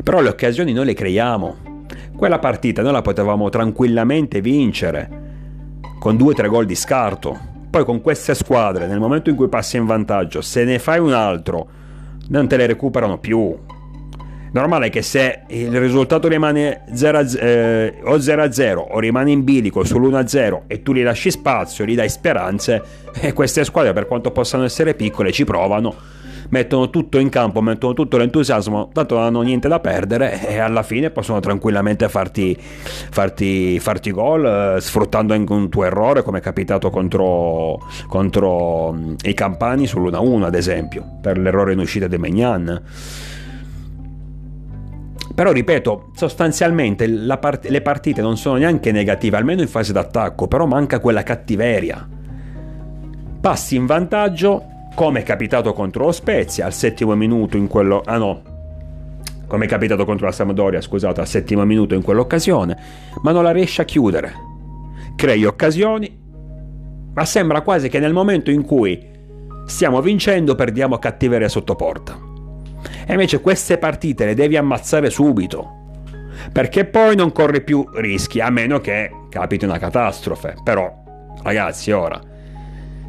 Però 0.04 0.20
le 0.22 0.30
occasioni 0.30 0.74
noi 0.74 0.86
le 0.86 0.94
creiamo. 0.94 1.86
Quella 2.16 2.40
partita 2.40 2.82
noi 2.82 2.92
la 2.92 3.02
potevamo 3.02 3.50
tranquillamente 3.50 4.42
vincere 4.42 5.20
con 6.00 6.18
due 6.18 6.32
o 6.32 6.36
tre 6.36 6.48
gol 6.48 6.66
di 6.66 6.76
scarto. 6.76 7.50
Poi 7.70 7.86
con 7.86 8.02
queste 8.02 8.34
squadre, 8.34 8.88
nel 8.88 9.00
momento 9.00 9.30
in 9.30 9.36
cui 9.36 9.48
passi 9.48 9.78
in 9.78 9.86
vantaggio, 9.86 10.42
se 10.42 10.64
ne 10.64 10.80
fai 10.80 11.00
un 11.00 11.14
altro, 11.14 11.68
non 12.30 12.48
te 12.48 12.58
le 12.58 12.66
recuperano 12.66 13.18
più. 13.18 13.56
Normale 14.54 14.90
che 14.90 15.02
se 15.02 15.44
il 15.48 15.80
risultato 15.80 16.28
rimane 16.28 16.84
0 16.94 17.20
eh, 17.20 18.00
o 18.04 18.18
0-0 18.18 18.86
o 18.90 19.00
rimane 19.00 19.32
in 19.32 19.46
bilico 19.46 19.84
sull'1-0 19.84 20.64
e 20.68 20.82
tu 20.82 20.94
gli 20.94 21.04
lasci 21.04 21.32
spazio, 21.32 21.86
gli 21.86 21.96
dai 21.96 22.10
speranze, 22.10 22.84
e 23.14 23.32
queste 23.32 23.64
squadre 23.64 23.94
per 23.94 24.08
quanto 24.08 24.32
possano 24.32 24.66
essere 24.66 24.94
piccole 24.94 25.32
ci 25.32 25.46
provano 25.46 25.96
mettono 26.52 26.90
tutto 26.90 27.18
in 27.18 27.30
campo, 27.30 27.62
mettono 27.62 27.94
tutto 27.94 28.18
l'entusiasmo, 28.18 28.90
tanto 28.94 29.16
non 29.16 29.24
hanno 29.26 29.42
niente 29.42 29.68
da 29.68 29.80
perdere 29.80 30.48
e 30.48 30.60
alla 30.60 30.84
fine 30.84 31.10
possono 31.10 31.40
tranquillamente 31.40 32.08
farti, 32.10 32.56
farti, 32.60 33.80
farti 33.80 34.12
gol 34.12 34.76
eh, 34.78 34.82
sfruttando 34.82 35.34
anche 35.34 35.52
un 35.52 35.70
tuo 35.70 35.84
errore 35.84 36.24
come 36.24 36.40
è 36.40 36.42
capitato 36.42 36.90
contro, 36.90 37.80
contro 38.08 38.94
mm, 38.94 39.14
i 39.24 39.34
Campani 39.34 39.86
sull'1-1 39.86 40.44
ad 40.44 40.56
esempio, 40.56 41.18
per 41.22 41.38
l'errore 41.38 41.74
in 41.74 41.80
uscita 41.80 42.08
di 42.08 42.18
Megnan. 42.18 42.82
Però 45.34 45.52
ripeto, 45.54 46.12
sostanzialmente 46.14 47.08
part- 47.40 47.68
le 47.68 47.82
partite 47.82 48.22
non 48.22 48.36
sono 48.36 48.58
neanche 48.58 48.92
negative, 48.92 49.38
almeno 49.38 49.62
in 49.62 49.70
fase 49.70 49.94
d'attacco, 49.94 50.48
però 50.48 50.66
manca 50.66 51.00
quella 51.00 51.24
cattiveria. 51.24 52.08
Passi 53.40 53.76
in 53.76 53.86
vantaggio, 53.86 54.71
come 54.94 55.22
è 55.22 55.24
capitato 55.24 55.74
contro 55.74 56.06
lo 56.06 56.12
Spezia 56.12 56.66
al 56.66 56.74
settimo 56.74 57.16
minuto 57.16 57.58
in 57.58 57.68
quello... 57.68 58.02
ah 58.06 58.18
no, 58.18 58.42
come 59.48 59.66
è 59.66 59.68
capitato 59.68 60.06
contro 60.06 60.28
la 60.28 60.32
Sampdoria, 60.32 60.82
scusate, 60.82 61.20
al 61.20 61.28
settimo 61.28 61.66
minuto 61.66 61.94
in 61.94 62.02
quell'occasione, 62.02 62.78
ma 63.22 63.32
non 63.32 63.44
la 63.44 63.52
riesce 63.52 63.82
a 63.82 63.86
chiudere. 63.86 64.34
Crei 65.16 65.44
occasioni, 65.44 66.20
ma 67.14 67.26
sembra 67.26 67.62
quasi 67.62 67.90
che 67.90 68.00
nel 68.00 68.14
momento 68.14 68.50
in 68.50 68.64
cui 68.64 69.10
stiamo 69.66 70.02
vincendo 70.02 70.56
perdiamo 70.56 71.00
cattiveria 71.00 71.50
sotto 71.50 71.76
porta. 71.76 72.18
E 73.06 73.12
invece 73.12 73.42
queste 73.42 73.78
partite 73.78 74.26
le 74.26 74.36
devi 74.36 74.56
ammazzare 74.56 75.10
subito, 75.10 75.80
perché 76.54 76.86
poi 76.86 77.16
non 77.16 77.32
corri 77.34 77.62
più 77.62 77.86
rischi, 77.96 78.40
a 78.40 78.50
meno 78.50 78.80
che 78.80 79.12
capiti 79.30 79.66
una 79.66 79.80
catastrofe. 79.80 80.56
Però, 80.64 80.92
ragazzi, 81.44 81.92
ora 81.92 82.30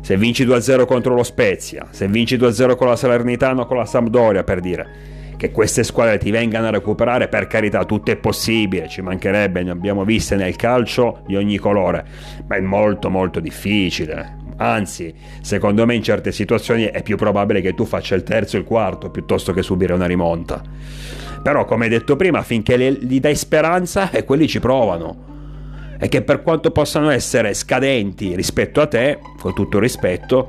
se 0.03 0.17
vinci 0.17 0.45
2-0 0.45 0.85
contro 0.85 1.15
lo 1.15 1.23
Spezia, 1.23 1.87
se 1.91 2.09
vinci 2.09 2.37
2-0 2.37 2.77
con 2.77 2.89
la 2.89 2.97
Salernitana 2.97 3.63
o 3.63 3.67
con 3.67 3.77
la 3.77 3.87
Sampdoria, 3.87 4.43
per 4.43 4.59
dire 4.61 5.11
che 5.37 5.51
queste 5.53 5.85
squadre 5.85 6.19
ti 6.19 6.31
vengano 6.31 6.67
a 6.67 6.71
recuperare, 6.71 7.29
per 7.29 7.47
carità, 7.47 7.85
tutto 7.85 8.11
è 8.11 8.17
possibile, 8.17 8.89
ci 8.89 9.01
mancherebbe, 9.01 9.63
ne 9.63 9.71
abbiamo 9.71 10.05
viste 10.05 10.37
nel 10.37 10.57
calcio 10.57 11.23
di 11.27 11.37
ogni 11.37 11.57
colore, 11.57 12.05
ma 12.47 12.57
è 12.57 12.61
molto 12.61 13.11
molto 13.11 13.41
difficile. 13.41 14.39
Anzi, 14.57 15.15
secondo 15.41 15.87
me 15.87 15.95
in 15.95 16.03
certe 16.03 16.31
situazioni 16.31 16.85
è 16.85 17.03
più 17.03 17.17
probabile 17.17 17.61
che 17.61 17.75
tu 17.75 17.85
faccia 17.85 18.15
il 18.15 18.23
terzo 18.23 18.57
e 18.57 18.61
il 18.61 18.65
quarto 18.65 19.11
piuttosto 19.11 19.53
che 19.53 19.63
subire 19.63 19.95
una 19.95 20.07
rimonta. 20.07 20.63
Però, 21.43 21.65
come 21.65 21.89
detto 21.89 22.15
prima, 22.17 22.43
finché 22.43 22.93
gli 23.01 23.19
dai 23.19 23.35
speranza, 23.35 24.11
e 24.11 24.25
quelli 24.25 24.47
ci 24.47 24.61
provano 24.61 25.31
e 26.03 26.09
che 26.09 26.23
per 26.23 26.43
quanto 26.43 26.73
possano 26.73 27.11
essere 27.11 27.55
scadenti 27.55 28.35
rispetto 28.35 28.81
a 28.81 28.89
te, 28.89 29.21
con 29.39 29.55
tutto 29.55 29.79
rispetto, 29.79 30.49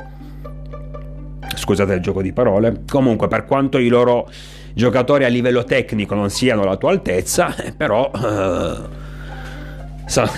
scusate 1.54 1.94
il 1.94 2.02
gioco 2.02 2.24
di 2.24 2.34
parole, 2.34 2.82
comunque 2.90 3.28
per 3.28 3.46
quanto 3.46 3.78
i 3.78 3.88
loro 3.88 4.28
giocatori 4.74 5.26
a 5.26 5.28
livello 5.28 5.64
tecnico 5.64 6.16
non 6.16 6.32
siano 6.32 6.64
alla 6.64 6.76
tua 6.76 6.90
altezza, 6.90 7.56
eh, 7.56 7.72
però 7.72 8.10
eh, 8.16 8.78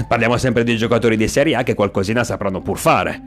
parliamo 0.06 0.36
sempre 0.36 0.66
di 0.66 0.76
giocatori 0.76 1.16
di 1.16 1.30
Serie 1.30 1.56
A 1.56 1.64
che 1.64 1.76
qualcosina 1.76 2.26
sapranno 2.26 2.60
pur 2.60 2.78
fare. 2.78 3.22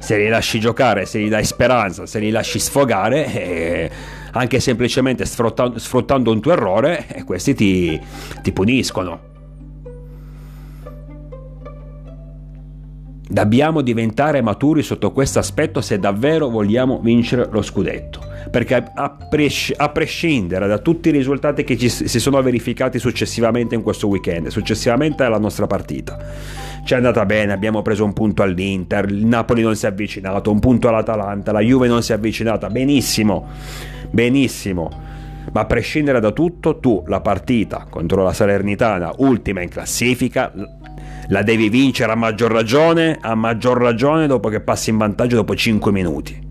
Se 0.00 0.18
li 0.18 0.28
lasci 0.28 0.60
giocare, 0.60 1.06
se 1.06 1.18
gli 1.18 1.30
dai 1.30 1.46
speranza, 1.46 2.04
se 2.04 2.18
li 2.18 2.28
lasci 2.28 2.58
sfogare, 2.58 3.24
eh, 3.32 3.90
anche 4.32 4.60
semplicemente 4.60 5.24
sfruttando, 5.24 5.78
sfruttando, 5.78 6.30
un 6.30 6.42
tuo 6.42 6.52
errore, 6.52 7.06
questi 7.24 7.54
ti, 7.54 7.98
ti 8.42 8.52
puniscono. 8.52 9.30
Dobbiamo 13.32 13.80
diventare 13.80 14.42
maturi 14.42 14.82
sotto 14.82 15.10
questo 15.10 15.38
aspetto 15.38 15.80
se 15.80 15.98
davvero 15.98 16.50
vogliamo 16.50 17.00
vincere 17.02 17.48
lo 17.50 17.62
scudetto. 17.62 18.20
Perché 18.50 18.74
a, 18.94 19.08
pres- 19.08 19.72
a 19.74 19.88
prescindere 19.88 20.66
da 20.66 20.76
tutti 20.76 21.08
i 21.08 21.12
risultati 21.12 21.64
che 21.64 21.78
ci, 21.78 21.88
si 21.88 22.20
sono 22.20 22.42
verificati 22.42 22.98
successivamente 22.98 23.74
in 23.74 23.80
questo 23.80 24.06
weekend, 24.06 24.48
successivamente 24.48 25.22
alla 25.22 25.38
nostra 25.38 25.66
partita, 25.66 26.18
ci 26.84 26.92
è 26.92 26.96
andata 26.98 27.24
bene, 27.24 27.54
abbiamo 27.54 27.80
preso 27.80 28.04
un 28.04 28.12
punto 28.12 28.42
all'Inter, 28.42 29.08
il 29.08 29.24
Napoli 29.24 29.62
non 29.62 29.76
si 29.76 29.86
è 29.86 29.88
avvicinato, 29.88 30.50
un 30.50 30.60
punto 30.60 30.88
all'Atalanta, 30.88 31.52
la 31.52 31.60
Juve 31.60 31.88
non 31.88 32.02
si 32.02 32.12
è 32.12 32.16
avvicinata, 32.16 32.68
benissimo, 32.68 33.48
benissimo. 34.10 34.90
Ma 35.52 35.62
a 35.62 35.64
prescindere 35.64 36.20
da 36.20 36.32
tutto, 36.32 36.80
tu 36.80 37.02
la 37.06 37.22
partita 37.22 37.86
contro 37.88 38.22
la 38.22 38.34
Salernitana, 38.34 39.10
ultima 39.16 39.62
in 39.62 39.70
classifica, 39.70 40.52
la 41.32 41.42
devi 41.42 41.70
vincere 41.70 42.12
a 42.12 42.14
maggior 42.14 42.52
ragione, 42.52 43.16
a 43.18 43.34
maggior 43.34 43.78
ragione 43.78 44.26
dopo 44.26 44.50
che 44.50 44.60
passi 44.60 44.90
in 44.90 44.98
vantaggio 44.98 45.36
dopo 45.36 45.56
5 45.56 45.90
minuti. 45.90 46.50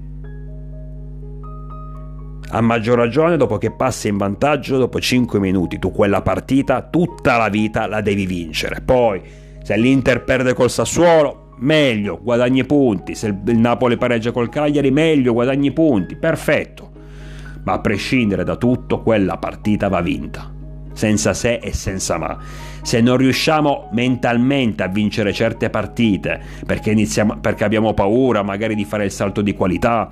A 2.50 2.62
maggior 2.62 2.98
ragione 2.98 3.38
dopo 3.38 3.60
che 3.60 3.70
passi 3.70 4.08
in 4.08 4.18
vantaggio 4.18 4.80
dopo 4.80 5.00
5 5.00 5.40
minuti. 5.40 5.78
Tu 5.78 5.92
quella 5.92 6.24
partita 6.24 6.82
tutta 6.82 7.38
la 7.38 7.50
vita 7.50 7.86
la 7.86 8.02
devi 8.02 8.26
vincere. 8.26 8.82
Poi, 8.82 9.22
se 9.62 9.78
l'Inter 9.78 10.24
perde 10.24 10.56
col 10.56 10.72
Sassuolo, 10.72 11.54
meglio, 11.60 12.20
guadagni 12.20 12.66
punti. 12.66 13.14
Se 13.14 13.28
il 13.28 13.60
Napoli 13.60 13.98
pareggia 13.98 14.32
col 14.32 14.50
Cagliari, 14.50 14.90
meglio, 14.90 15.34
guadagni 15.34 15.72
punti. 15.72 16.16
Perfetto. 16.16 16.90
Ma 17.66 17.74
a 17.74 17.80
prescindere 17.80 18.44
da 18.44 18.56
tutto, 18.56 19.04
quella 19.04 19.38
partita 19.38 19.90
va 19.90 20.02
vinta. 20.02 20.52
Senza 20.94 21.34
se 21.34 21.56
e 21.56 21.74
senza 21.74 22.18
ma 22.18 22.38
se 22.82 23.00
non 23.00 23.18
riusciamo 23.18 23.90
mentalmente 23.92 24.84
a 24.84 24.88
vincere 24.88 25.34
certe 25.34 25.70
partite 25.70 26.42
perché, 26.66 26.92
iniziamo, 26.92 27.38
perché 27.40 27.64
abbiamo 27.64 27.94
paura 27.94 28.42
magari 28.42 28.76
di 28.76 28.86
fare 28.86 29.06
il 29.06 29.12
salto 29.12 29.42
di 29.42 29.54
qualità, 29.54 30.10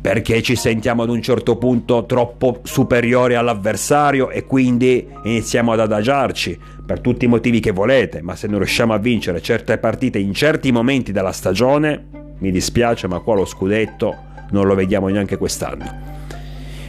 perché 0.00 0.40
ci 0.42 0.56
sentiamo 0.56 1.02
ad 1.02 1.10
un 1.10 1.20
certo 1.20 1.56
punto 1.56 2.06
troppo 2.06 2.60
superiori 2.62 3.34
all'avversario 3.34 4.30
e 4.30 4.44
quindi 4.44 5.06
iniziamo 5.24 5.72
ad 5.72 5.80
adagiarci 5.80 6.58
per 6.86 7.00
tutti 7.00 7.26
i 7.26 7.28
motivi 7.28 7.60
che 7.60 7.72
volete, 7.72 8.22
ma 8.22 8.34
se 8.34 8.46
non 8.46 8.58
riusciamo 8.58 8.94
a 8.94 8.98
vincere 8.98 9.42
certe 9.42 9.76
partite 9.76 10.18
in 10.18 10.32
certi 10.32 10.72
momenti 10.72 11.12
della 11.12 11.32
stagione, 11.32 12.06
mi 12.38 12.50
dispiace, 12.50 13.08
ma 13.08 13.18
qua 13.18 13.34
lo 13.34 13.44
scudetto 13.44 14.26
non 14.50 14.66
lo 14.66 14.74
vediamo 14.74 15.08
neanche 15.08 15.36
quest'anno. 15.36 16.16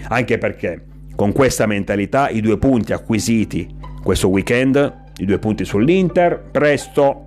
Anche 0.08 0.38
perché 0.38 0.82
con 1.20 1.34
questa 1.34 1.66
mentalità 1.66 2.30
i 2.30 2.40
due 2.40 2.58
punti 2.58 2.94
acquisiti 2.94 3.68
questo 4.02 4.30
weekend 4.30 5.08
i 5.18 5.26
due 5.26 5.38
punti 5.38 5.66
sull'Inter 5.66 6.44
presto 6.50 7.26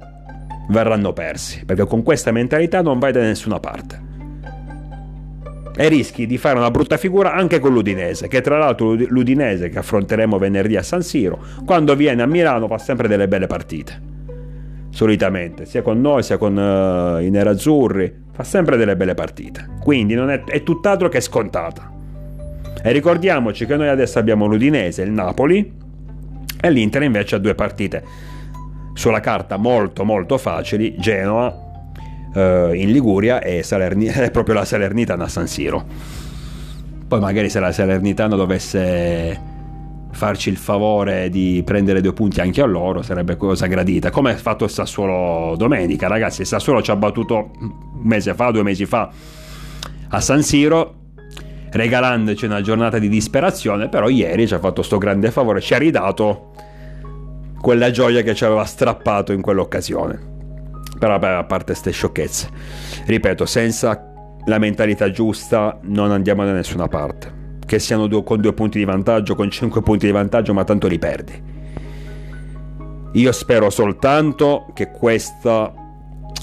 verranno 0.70 1.12
persi, 1.12 1.66
perché 1.66 1.84
con 1.84 2.02
questa 2.02 2.32
mentalità 2.32 2.80
non 2.80 2.98
vai 2.98 3.12
da 3.12 3.20
nessuna 3.20 3.60
parte. 3.60 4.00
E 5.76 5.88
rischi 5.88 6.24
di 6.24 6.38
fare 6.38 6.56
una 6.56 6.70
brutta 6.70 6.96
figura 6.96 7.34
anche 7.34 7.58
con 7.58 7.74
l'Udinese, 7.74 8.28
che 8.28 8.40
tra 8.40 8.56
l'altro 8.56 8.94
l'Udinese 8.94 9.68
che 9.68 9.80
affronteremo 9.80 10.38
venerdì 10.38 10.76
a 10.76 10.82
San 10.82 11.02
Siro, 11.02 11.38
quando 11.66 11.94
viene 11.94 12.22
a 12.22 12.26
Milano 12.26 12.68
fa 12.68 12.78
sempre 12.78 13.08
delle 13.08 13.28
belle 13.28 13.46
partite. 13.46 14.00
Solitamente, 14.88 15.66
sia 15.66 15.82
con 15.82 16.00
noi 16.00 16.22
sia 16.22 16.38
con 16.38 16.56
uh, 16.56 17.20
i 17.20 17.28
nerazzurri, 17.28 18.10
fa 18.32 18.42
sempre 18.42 18.78
delle 18.78 18.96
belle 18.96 19.12
partite. 19.12 19.68
Quindi 19.82 20.14
è, 20.14 20.44
è 20.44 20.62
tutt'altro 20.62 21.10
che 21.10 21.20
scontata. 21.20 21.91
E 22.82 22.90
ricordiamoci 22.90 23.64
che 23.64 23.76
noi 23.76 23.88
adesso 23.88 24.18
abbiamo 24.18 24.46
l'Udinese, 24.46 25.02
il 25.02 25.12
Napoli, 25.12 25.72
e 26.60 26.70
l'Inter 26.70 27.02
invece 27.02 27.36
ha 27.36 27.38
due 27.38 27.54
partite. 27.54 28.02
Sulla 28.94 29.20
carta 29.20 29.56
molto 29.56 30.04
molto 30.04 30.36
facili, 30.36 30.96
Genoa, 30.98 31.70
eh, 32.34 32.70
in 32.74 32.90
Liguria 32.90 33.40
è, 33.40 33.62
Salerni- 33.62 34.06
è 34.10 34.30
proprio 34.30 34.54
la 34.56 34.64
Salernitana 34.64 35.24
a 35.24 35.28
San 35.28 35.46
Siro. 35.46 35.84
Poi 37.06 37.20
magari 37.20 37.48
se 37.48 37.60
la 37.60 37.72
Salernitana 37.72 38.36
dovesse 38.36 39.50
farci 40.12 40.50
il 40.50 40.56
favore 40.56 41.30
di 41.30 41.62
prendere 41.64 42.00
due 42.00 42.12
punti 42.12 42.40
anche 42.40 42.60
a 42.60 42.66
loro 42.66 43.02
sarebbe 43.02 43.36
cosa 43.36 43.66
gradita. 43.66 44.10
Come 44.10 44.32
ha 44.32 44.36
fatto 44.36 44.64
il 44.64 44.70
Sassuolo 44.70 45.54
domenica 45.56 46.08
ragazzi. 46.08 46.40
Il 46.40 46.46
Sassuolo 46.46 46.82
ci 46.82 46.90
ha 46.90 46.96
battuto 46.96 47.50
un 47.60 47.72
mese 48.02 48.34
fa 48.34 48.50
due 48.50 48.62
mesi 48.62 48.86
fa 48.86 49.10
a 50.08 50.20
San 50.20 50.42
Siro 50.42 51.01
regalandoci 51.72 52.44
una 52.44 52.60
giornata 52.60 52.98
di 52.98 53.08
disperazione 53.08 53.88
però 53.88 54.08
ieri 54.08 54.46
ci 54.46 54.54
ha 54.54 54.58
fatto 54.58 54.82
sto 54.82 54.98
grande 54.98 55.30
favore 55.30 55.60
ci 55.60 55.74
ha 55.74 55.78
ridato 55.78 56.52
quella 57.60 57.90
gioia 57.90 58.22
che 58.22 58.34
ci 58.34 58.44
aveva 58.44 58.64
strappato 58.64 59.32
in 59.32 59.40
quell'occasione 59.40 60.30
però 60.98 61.18
vabbè, 61.18 61.34
a 61.34 61.44
parte 61.44 61.72
queste 61.72 61.90
sciocchezze 61.90 62.48
ripeto 63.06 63.46
senza 63.46 64.12
la 64.44 64.58
mentalità 64.58 65.10
giusta 65.10 65.78
non 65.82 66.10
andiamo 66.10 66.44
da 66.44 66.52
nessuna 66.52 66.88
parte 66.88 67.40
che 67.72 67.78
siano 67.78 68.06
due, 68.06 68.22
con 68.22 68.38
due 68.38 68.52
punti 68.52 68.76
di 68.76 68.84
vantaggio, 68.84 69.34
con 69.34 69.50
cinque 69.50 69.80
punti 69.80 70.04
di 70.04 70.12
vantaggio, 70.12 70.52
ma 70.52 70.62
tanto 70.62 70.88
li 70.88 70.98
perdi. 70.98 71.42
Io 73.12 73.32
spero 73.32 73.70
soltanto 73.70 74.66
che 74.74 74.90
questa, 74.90 75.72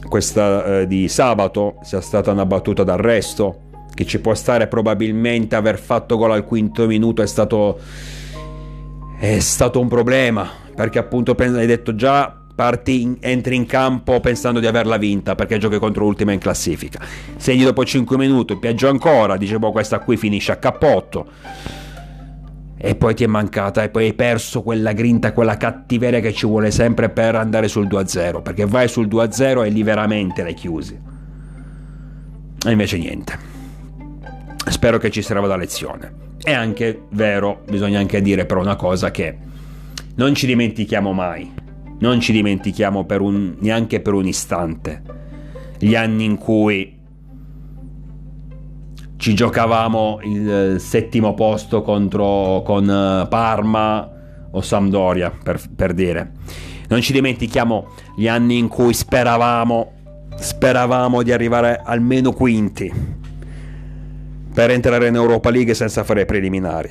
questa 0.08 0.80
eh, 0.80 0.88
di 0.88 1.08
sabato 1.08 1.76
sia 1.84 2.02
stata 2.02 2.32
una 2.32 2.48
battuta 2.48 2.84
d'arresto, 2.84 3.69
che 3.94 4.06
ci 4.06 4.20
può 4.20 4.34
stare 4.34 4.68
probabilmente 4.68 5.56
aver 5.56 5.78
fatto 5.78 6.18
gol 6.18 6.32
al 6.32 6.46
quinto 6.46 6.88
minuto 6.88 7.22
è 7.22 7.28
stato, 7.28 7.80
è 9.20 9.40
stato 9.40 9.80
un 9.80 9.88
problema, 9.88 10.50
perché 10.76 11.00
appunto 11.00 11.36
hai 11.38 11.66
detto 11.66 11.96
già 11.96 12.40
parti 12.60 13.04
in, 13.04 13.16
entri 13.22 13.56
in 13.56 13.66
campo 13.66 14.20
pensando 14.20 14.60
di 14.60 14.68
averla 14.68 14.98
vinta 14.98 15.34
perché 15.34 15.58
giochi 15.58 15.78
contro 15.78 16.04
l'ultima 16.04 16.34
in 16.34 16.40
classifica. 16.40 17.00
Segni 17.38 17.64
dopo 17.64 17.86
5 17.86 18.18
minuti, 18.18 18.58
peggio 18.58 18.90
ancora, 18.90 19.38
dice 19.38 19.58
boh 19.58 19.72
questa 19.72 20.00
qui 20.00 20.18
finisce 20.18 20.52
a 20.52 20.58
cappotto. 20.58 21.28
E 22.76 22.96
poi 22.96 23.16
ti 23.16 23.24
è 23.24 23.28
mancata 23.28 23.82
e 23.82 23.88
poi 23.88 24.08
hai 24.08 24.14
perso 24.14 24.62
quella 24.62 24.92
grinta, 24.92 25.32
quella 25.32 25.56
cattiveria 25.56 26.20
che 26.20 26.34
ci 26.34 26.46
vuole 26.46 26.70
sempre 26.72 27.08
per 27.08 27.36
andare 27.36 27.70
sul 27.70 27.88
2-0, 27.88 28.42
perché 28.42 28.66
vai 28.66 28.90
sul 28.90 29.08
2-0 29.08 29.66
e 29.66 29.70
lì 29.70 29.82
veramente 29.82 30.44
l'hai 30.44 30.54
chiusi. 30.54 31.00
E 32.66 32.72
invece 32.72 32.98
niente. 32.98 33.49
Spero 34.68 34.98
che 34.98 35.10
ci 35.10 35.22
serva 35.22 35.48
la 35.48 35.56
lezione. 35.56 36.28
È 36.42 36.52
anche 36.52 37.04
vero, 37.12 37.64
bisogna 37.70 38.00
anche 38.00 38.22
dire 38.22 38.46
però 38.46 38.62
una 38.62 38.76
cosa 38.76 39.12
che 39.12 39.38
non 40.16 40.34
ci 40.34 40.46
dimentichiamo 40.46 41.14
mai 41.14 41.68
non 42.00 42.20
ci 42.20 42.32
dimentichiamo 42.32 43.06
per 43.06 43.22
un, 43.22 43.56
neanche 43.60 44.00
per 44.00 44.14
un 44.14 44.26
istante 44.26 45.02
gli 45.78 45.96
anni 45.96 46.26
in 46.26 46.38
cui 46.38 46.98
ci 49.18 49.34
giocavamo 49.34 50.20
il 50.24 50.76
settimo 50.80 51.34
posto 51.34 51.82
contro 51.82 52.62
con 52.66 52.90
eh, 52.90 53.28
Parma 53.28 54.10
o 54.52 54.62
Sampdoria, 54.62 55.30
per, 55.44 55.62
per 55.76 55.94
dire. 55.94 56.32
Non 56.88 57.02
ci 57.02 57.12
dimentichiamo 57.12 57.90
gli 58.16 58.28
anni 58.28 58.58
in 58.58 58.70
cui 58.70 58.94
speravamo, 58.94 59.92
speravamo 60.38 61.22
di 61.22 61.34
arrivare 61.34 61.82
almeno 61.84 62.32
quinti 62.32 62.92
per 64.60 64.72
entrare 64.72 65.08
in 65.08 65.16
Europa 65.16 65.50
League 65.52 65.74
senza 65.74 66.04
fare 66.04 66.26
preliminari. 66.26 66.90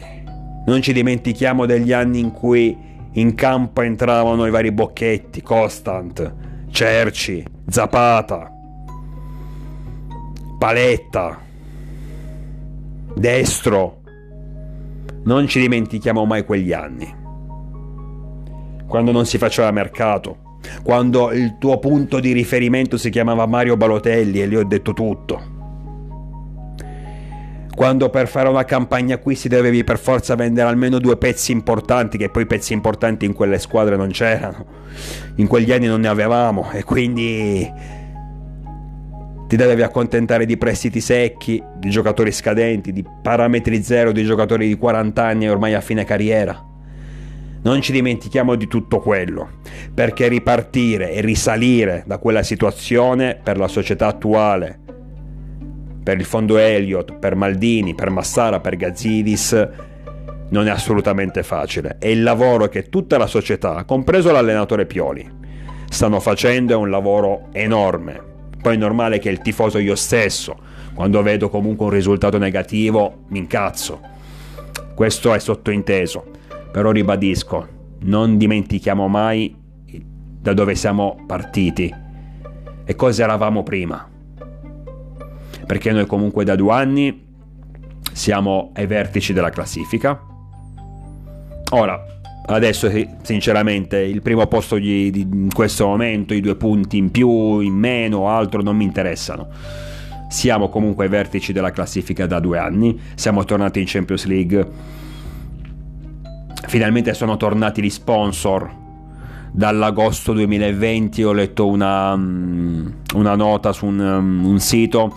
Non 0.64 0.80
ci 0.80 0.94
dimentichiamo 0.94 1.66
degli 1.66 1.92
anni 1.92 2.18
in 2.18 2.32
cui 2.32 2.74
in 3.12 3.34
campo 3.34 3.82
entravano 3.82 4.46
i 4.46 4.50
vari 4.50 4.72
Bocchetti, 4.72 5.42
Constant, 5.42 6.34
Cerci, 6.70 7.44
Zapata, 7.68 8.50
Paletta, 10.58 11.38
Destro. 13.14 14.00
Non 15.24 15.46
ci 15.46 15.60
dimentichiamo 15.60 16.24
mai 16.24 16.46
quegli 16.46 16.72
anni. 16.72 17.14
Quando 18.86 19.12
non 19.12 19.26
si 19.26 19.36
faceva 19.36 19.70
mercato, 19.72 20.56
quando 20.82 21.32
il 21.32 21.58
tuo 21.58 21.78
punto 21.78 22.18
di 22.18 22.32
riferimento 22.32 22.96
si 22.96 23.10
chiamava 23.10 23.44
Mario 23.44 23.76
Balotelli 23.76 24.40
e 24.40 24.48
gli 24.48 24.56
ho 24.56 24.64
detto 24.64 24.94
tutto 24.94 25.56
quando 27.78 28.10
per 28.10 28.26
fare 28.26 28.48
una 28.48 28.64
campagna 28.64 29.14
acquisti 29.14 29.48
dovevi 29.48 29.84
per 29.84 30.00
forza 30.00 30.34
vendere 30.34 30.68
almeno 30.68 30.98
due 30.98 31.16
pezzi 31.16 31.52
importanti, 31.52 32.18
che 32.18 32.28
poi 32.28 32.44
pezzi 32.44 32.72
importanti 32.72 33.24
in 33.24 33.34
quelle 33.34 33.60
squadre 33.60 33.94
non 33.94 34.08
c'erano, 34.08 34.66
in 35.36 35.46
quegli 35.46 35.70
anni 35.70 35.86
non 35.86 36.00
ne 36.00 36.08
avevamo 36.08 36.72
e 36.72 36.82
quindi 36.82 37.72
ti 39.46 39.54
dovevi 39.54 39.82
accontentare 39.82 40.44
di 40.44 40.56
prestiti 40.56 41.00
secchi, 41.00 41.62
di 41.76 41.88
giocatori 41.88 42.32
scadenti, 42.32 42.92
di 42.92 43.04
parametri 43.22 43.80
zero 43.80 44.10
di 44.10 44.24
giocatori 44.24 44.66
di 44.66 44.76
40 44.76 45.24
anni 45.24 45.48
ormai 45.48 45.74
a 45.74 45.80
fine 45.80 46.02
carriera. 46.04 46.60
Non 47.62 47.80
ci 47.80 47.92
dimentichiamo 47.92 48.56
di 48.56 48.66
tutto 48.66 48.98
quello, 48.98 49.50
perché 49.94 50.26
ripartire 50.26 51.12
e 51.12 51.20
risalire 51.20 52.02
da 52.08 52.18
quella 52.18 52.42
situazione 52.42 53.38
per 53.40 53.56
la 53.56 53.68
società 53.68 54.08
attuale 54.08 54.80
per 56.08 56.16
il 56.16 56.24
fondo 56.24 56.56
Elliott, 56.56 57.18
per 57.18 57.34
Maldini, 57.34 57.94
per 57.94 58.08
Massara, 58.08 58.60
per 58.60 58.76
Gazzidis, 58.76 59.68
non 60.48 60.66
è 60.66 60.70
assolutamente 60.70 61.42
facile. 61.42 61.98
E 62.00 62.12
il 62.12 62.22
lavoro 62.22 62.68
che 62.68 62.88
tutta 62.88 63.18
la 63.18 63.26
società, 63.26 63.84
compreso 63.84 64.32
l'allenatore 64.32 64.86
Pioli, 64.86 65.30
stanno 65.86 66.18
facendo 66.18 66.72
è 66.72 66.76
un 66.76 66.88
lavoro 66.88 67.48
enorme. 67.52 68.18
Poi 68.58 68.76
è 68.76 68.78
normale 68.78 69.18
che 69.18 69.28
il 69.28 69.42
tifoso 69.42 69.76
io 69.76 69.94
stesso, 69.96 70.56
quando 70.94 71.20
vedo 71.20 71.50
comunque 71.50 71.84
un 71.84 71.92
risultato 71.92 72.38
negativo, 72.38 73.24
mi 73.28 73.40
incazzo. 73.40 74.00
Questo 74.94 75.34
è 75.34 75.38
sottointeso. 75.38 76.24
Però 76.72 76.90
ribadisco, 76.90 77.68
non 78.04 78.38
dimentichiamo 78.38 79.08
mai 79.08 79.54
da 80.40 80.54
dove 80.54 80.74
siamo 80.74 81.22
partiti 81.26 81.94
e 82.82 82.94
cosa 82.94 83.24
eravamo 83.24 83.62
prima 83.62 84.16
perché 85.68 85.92
noi 85.92 86.06
comunque 86.06 86.44
da 86.44 86.56
due 86.56 86.72
anni 86.72 87.26
siamo 88.10 88.70
ai 88.72 88.86
vertici 88.86 89.34
della 89.34 89.50
classifica. 89.50 90.18
Ora, 91.72 92.02
adesso 92.46 92.90
sinceramente 93.20 93.98
il 93.98 94.22
primo 94.22 94.46
posto 94.46 94.78
di, 94.78 95.10
di, 95.10 95.28
in 95.30 95.52
questo 95.52 95.86
momento, 95.86 96.32
i 96.32 96.40
due 96.40 96.56
punti 96.56 96.96
in 96.96 97.10
più, 97.10 97.60
in 97.60 97.74
meno, 97.74 98.30
altro 98.30 98.62
non 98.62 98.78
mi 98.78 98.84
interessano. 98.84 99.48
Siamo 100.30 100.70
comunque 100.70 101.04
ai 101.04 101.10
vertici 101.10 101.52
della 101.52 101.70
classifica 101.70 102.26
da 102.26 102.40
due 102.40 102.56
anni, 102.56 102.98
siamo 103.14 103.44
tornati 103.44 103.78
in 103.78 103.84
Champions 103.86 104.24
League. 104.24 104.66
Finalmente 106.66 107.12
sono 107.12 107.36
tornati 107.36 107.82
gli 107.82 107.90
sponsor. 107.90 108.86
Dall'agosto 109.52 110.32
2020 110.32 111.24
ho 111.24 111.32
letto 111.32 111.66
una, 111.66 112.16
mm, 112.16 112.86
una 113.16 113.34
nota 113.34 113.74
su 113.74 113.84
un, 113.84 113.98
un 113.98 114.58
sito 114.60 115.14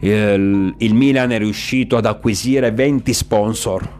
il, 0.00 0.74
il 0.78 0.94
Milan 0.94 1.30
è 1.32 1.38
riuscito 1.38 1.96
ad 1.96 2.06
acquisire 2.06 2.70
20 2.70 3.12
sponsor. 3.12 3.96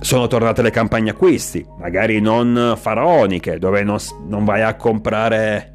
Sono 0.00 0.26
tornate 0.26 0.62
le 0.62 0.70
campagne 0.70 1.10
acquisti, 1.10 1.64
magari 1.78 2.20
non 2.20 2.74
faraoniche, 2.76 3.58
dove 3.58 3.84
non, 3.84 3.98
non 4.26 4.44
vai 4.44 4.62
a 4.62 4.74
comprare 4.74 5.72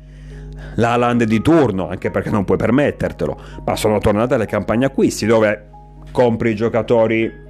l'Aland 0.75 1.23
di 1.23 1.41
turno, 1.41 1.88
anche 1.88 2.12
perché 2.12 2.29
non 2.29 2.43
puoi 2.43 2.57
permettertelo, 2.57 3.39
ma 3.65 3.75
sono 3.75 3.99
tornate 3.99 4.38
le 4.38 4.45
campagne 4.45 4.86
acquisti 4.86 5.25
dove 5.25 5.69
compri 6.12 6.55
giocatori 6.55 7.45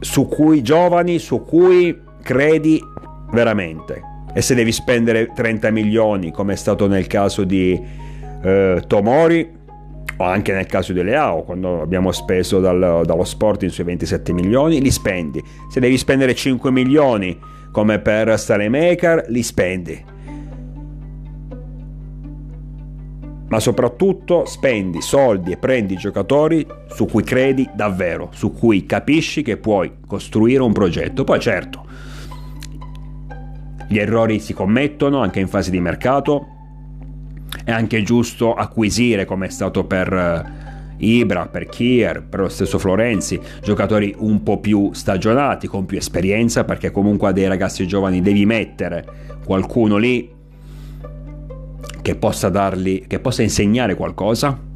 su 0.00 0.26
cui 0.28 0.62
giovani, 0.62 1.18
su 1.18 1.42
cui 1.42 1.98
credi 2.22 2.80
veramente 3.30 4.16
e 4.32 4.42
se 4.42 4.54
devi 4.54 4.72
spendere 4.72 5.32
30 5.34 5.70
milioni 5.70 6.30
come 6.30 6.52
è 6.52 6.56
stato 6.56 6.86
nel 6.86 7.06
caso 7.06 7.44
di 7.44 7.80
eh, 8.42 8.82
Tomori 8.86 9.56
o 10.16 10.24
anche 10.24 10.52
nel 10.52 10.66
caso 10.66 10.92
di 10.92 11.02
Leao 11.02 11.42
quando 11.42 11.80
abbiamo 11.80 12.12
speso 12.12 12.60
dal, 12.60 13.02
dallo 13.04 13.24
Sporting 13.24 13.70
sui 13.70 13.84
27 13.84 14.32
milioni 14.32 14.80
li 14.80 14.90
spendi 14.90 15.42
se 15.68 15.80
devi 15.80 15.96
spendere 15.96 16.34
5 16.34 16.70
milioni 16.70 17.38
come 17.72 17.98
per 17.98 18.38
Staremaker 18.38 19.26
li 19.28 19.42
spendi 19.42 20.16
ma 23.48 23.60
soprattutto 23.60 24.44
spendi 24.44 25.00
soldi 25.00 25.52
e 25.52 25.56
prendi 25.56 25.96
giocatori 25.96 26.66
su 26.88 27.06
cui 27.06 27.22
credi 27.22 27.68
davvero, 27.74 28.28
su 28.32 28.52
cui 28.52 28.84
capisci 28.84 29.42
che 29.42 29.56
puoi 29.56 29.94
costruire 30.06 30.62
un 30.62 30.72
progetto. 30.72 31.24
Poi 31.24 31.40
certo, 31.40 31.86
gli 33.88 33.98
errori 33.98 34.38
si 34.38 34.52
commettono 34.52 35.20
anche 35.20 35.40
in 35.40 35.48
fase 35.48 35.70
di 35.70 35.80
mercato. 35.80 36.46
È 37.64 37.70
anche 37.70 38.02
giusto 38.02 38.52
acquisire, 38.54 39.24
come 39.24 39.46
è 39.46 39.50
stato 39.50 39.84
per 39.84 40.12
eh, 40.12 41.06
Ibra, 41.06 41.46
per 41.46 41.66
Kier, 41.66 42.22
per 42.22 42.40
lo 42.40 42.48
stesso 42.48 42.78
Florenzi, 42.78 43.40
giocatori 43.62 44.14
un 44.18 44.42
po' 44.42 44.58
più 44.58 44.92
stagionati, 44.92 45.66
con 45.66 45.86
più 45.86 45.96
esperienza, 45.96 46.64
perché 46.64 46.90
comunque 46.90 47.28
a 47.28 47.32
dei 47.32 47.48
ragazzi 47.48 47.86
giovani 47.86 48.20
devi 48.20 48.44
mettere 48.44 49.04
qualcuno 49.44 49.96
lì 49.96 50.30
che 52.02 52.14
possa 52.16 52.50
dargli, 52.50 53.06
che 53.06 53.20
possa 53.20 53.42
insegnare 53.42 53.94
qualcosa. 53.94 54.66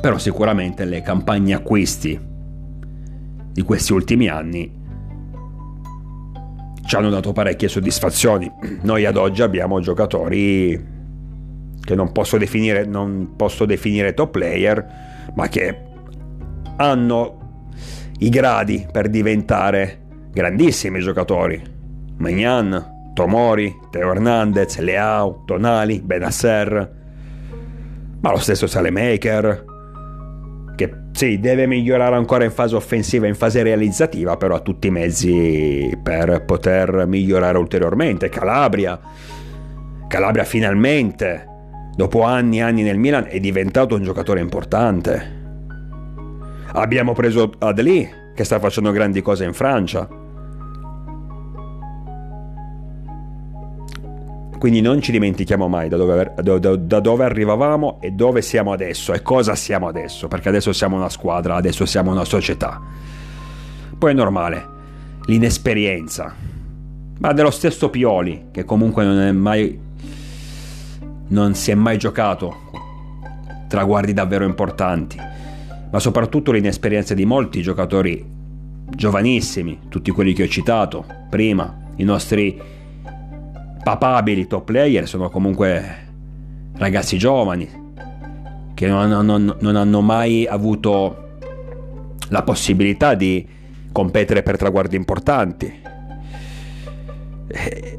Però 0.00 0.18
sicuramente 0.18 0.86
le 0.86 1.02
campagne 1.02 1.54
acquisti 1.54 2.18
di 3.52 3.62
questi 3.62 3.92
ultimi 3.92 4.28
anni 4.28 4.82
ci 6.94 7.00
hanno 7.00 7.10
dato 7.10 7.32
parecchie 7.32 7.66
soddisfazioni. 7.66 8.48
Noi 8.82 9.04
ad 9.04 9.16
oggi 9.16 9.42
abbiamo 9.42 9.80
giocatori 9.80 10.92
che 11.80 11.94
non 11.96 12.12
posso 12.12 12.38
definire, 12.38 12.84
non 12.84 13.34
posso 13.36 13.64
definire 13.64 14.14
top 14.14 14.30
player, 14.30 14.86
ma 15.34 15.48
che 15.48 15.76
hanno 16.76 17.38
i 18.18 18.28
gradi 18.28 18.86
per 18.90 19.08
diventare 19.08 20.02
grandissimi 20.30 21.00
giocatori. 21.00 21.60
Magnan, 22.18 23.12
Tomori, 23.12 23.76
Teo 23.90 24.12
Hernandez, 24.12 24.78
Leao, 24.78 25.42
Tonali, 25.44 26.00
Benasser, 26.00 26.94
ma 28.20 28.30
lo 28.30 28.38
stesso 28.38 28.68
Salemaker, 28.68 29.64
che 30.74 30.92
sì, 31.12 31.38
deve 31.38 31.66
migliorare 31.66 32.16
ancora 32.16 32.44
in 32.44 32.50
fase 32.50 32.74
offensiva, 32.74 33.26
in 33.26 33.34
fase 33.34 33.62
realizzativa, 33.62 34.36
però 34.36 34.56
ha 34.56 34.60
tutti 34.60 34.88
i 34.88 34.90
mezzi 34.90 35.96
per 36.02 36.44
poter 36.44 37.06
migliorare 37.06 37.58
ulteriormente. 37.58 38.28
Calabria, 38.28 38.98
Calabria 40.08 40.44
finalmente 40.44 41.48
dopo 41.96 42.22
anni 42.22 42.58
e 42.58 42.62
anni 42.62 42.82
nel 42.82 42.98
Milan, 42.98 43.26
è 43.28 43.38
diventato 43.38 43.94
un 43.94 44.02
giocatore 44.02 44.40
importante. 44.40 45.42
Abbiamo 46.72 47.12
preso 47.12 47.52
Adli, 47.58 48.08
che 48.34 48.44
sta 48.44 48.58
facendo 48.58 48.90
grandi 48.90 49.22
cose 49.22 49.44
in 49.44 49.52
Francia. 49.52 50.08
Quindi 54.64 54.80
non 54.80 55.02
ci 55.02 55.12
dimentichiamo 55.12 55.68
mai 55.68 55.90
da 55.90 55.98
dove, 55.98 56.32
da, 56.40 56.58
da, 56.58 56.74
da 56.74 57.00
dove, 57.00 57.24
arrivavamo 57.24 57.98
e 58.00 58.12
dove 58.12 58.40
siamo 58.40 58.72
adesso 58.72 59.12
e 59.12 59.20
cosa 59.20 59.54
siamo 59.54 59.88
adesso, 59.88 60.26
perché 60.26 60.48
adesso 60.48 60.72
siamo 60.72 60.96
una 60.96 61.10
squadra, 61.10 61.56
adesso 61.56 61.84
siamo 61.84 62.10
una 62.10 62.24
società. 62.24 62.80
Poi 63.98 64.10
è 64.10 64.14
normale, 64.14 64.66
l'inesperienza, 65.26 66.34
ma 67.18 67.32
dello 67.34 67.50
stesso 67.50 67.90
Pioli, 67.90 68.46
che 68.52 68.64
comunque 68.64 69.04
non 69.04 69.20
è 69.20 69.32
mai 69.32 69.78
non 71.28 71.54
si 71.54 71.70
è 71.70 71.74
mai 71.74 71.98
giocato 71.98 72.56
traguardi 73.68 74.14
davvero 74.14 74.46
importanti, 74.46 75.18
ma 75.90 75.98
soprattutto 75.98 76.52
l'inesperienza 76.52 77.12
di 77.12 77.26
molti 77.26 77.60
giocatori 77.60 78.24
giovanissimi, 78.88 79.80
tutti 79.90 80.10
quelli 80.10 80.32
che 80.32 80.44
ho 80.44 80.48
citato 80.48 81.04
prima, 81.28 81.82
i 81.96 82.04
nostri 82.04 82.58
papabili 83.84 84.48
top 84.48 84.64
player 84.64 85.06
sono 85.06 85.30
comunque 85.30 86.06
ragazzi 86.76 87.16
giovani 87.16 87.82
che 88.74 88.88
non, 88.88 89.24
non, 89.24 89.56
non 89.60 89.76
hanno 89.76 90.00
mai 90.00 90.46
avuto 90.46 91.36
la 92.30 92.42
possibilità 92.42 93.14
di 93.14 93.46
competere 93.92 94.42
per 94.42 94.56
traguardi 94.56 94.96
importanti. 94.96 95.82
E 97.46 97.98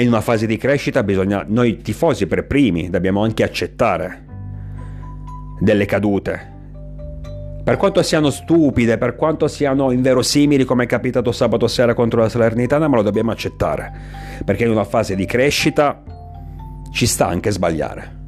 e 0.00 0.02
in 0.02 0.08
una 0.08 0.20
fase 0.20 0.46
di 0.46 0.56
crescita 0.56 1.02
bisogna, 1.02 1.44
noi 1.46 1.82
tifosi 1.82 2.26
per 2.26 2.46
primi, 2.46 2.88
dobbiamo 2.88 3.22
anche 3.22 3.42
accettare 3.42 4.24
delle 5.58 5.84
cadute. 5.84 6.49
Per 7.62 7.76
quanto 7.76 8.02
siano 8.02 8.30
stupide, 8.30 8.96
per 8.96 9.16
quanto 9.16 9.46
siano 9.46 9.90
inverosimili 9.90 10.64
come 10.64 10.84
è 10.84 10.86
capitato 10.86 11.30
sabato 11.30 11.68
sera 11.68 11.94
contro 11.94 12.20
la 12.20 12.28
Salernitana, 12.28 12.88
ma 12.88 12.96
lo 12.96 13.02
dobbiamo 13.02 13.30
accettare. 13.30 13.92
Perché 14.44 14.64
in 14.64 14.70
una 14.70 14.84
fase 14.84 15.14
di 15.14 15.26
crescita 15.26 16.02
ci 16.90 17.06
sta 17.06 17.28
anche 17.28 17.50
sbagliare. 17.50 18.18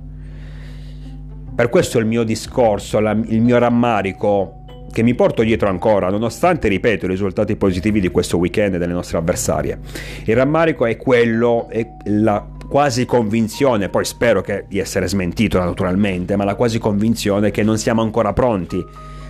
Per 1.55 1.69
questo 1.71 1.99
il 1.99 2.07
mio 2.07 2.25
discorso, 2.25 3.01
la, 3.01 3.11
il 3.13 3.41
mio 3.41 3.59
rammarico 3.59 4.65
che 4.93 5.03
mi 5.03 5.15
porto 5.15 5.43
dietro 5.43 5.71
ancora, 5.71 6.11
nonostante, 6.11 6.69
ripeto, 6.69 7.07
i 7.07 7.09
risultati 7.09 7.57
positivi 7.57 8.01
di 8.01 8.11
questo 8.11 8.37
weekend 8.37 8.77
delle 8.77 8.93
nostre 8.93 9.17
avversarie. 9.17 9.79
Il 10.25 10.37
rammarico 10.37 10.85
è 10.85 10.97
quello, 10.99 11.69
è 11.71 11.87
la 12.05 12.47
quasi 12.69 13.07
convinzione, 13.07 13.89
poi 13.89 14.05
spero 14.05 14.43
che, 14.43 14.67
di 14.69 14.79
essere 14.79 15.09
smentito 15.09 15.59
naturalmente, 15.59 16.37
ma 16.37 16.45
la 16.45 16.55
quasi 16.55 16.79
convinzione 16.79 17.51
che 17.51 17.63
non 17.63 17.79
siamo 17.79 18.03
ancora 18.03 18.35
pronti 18.35 18.85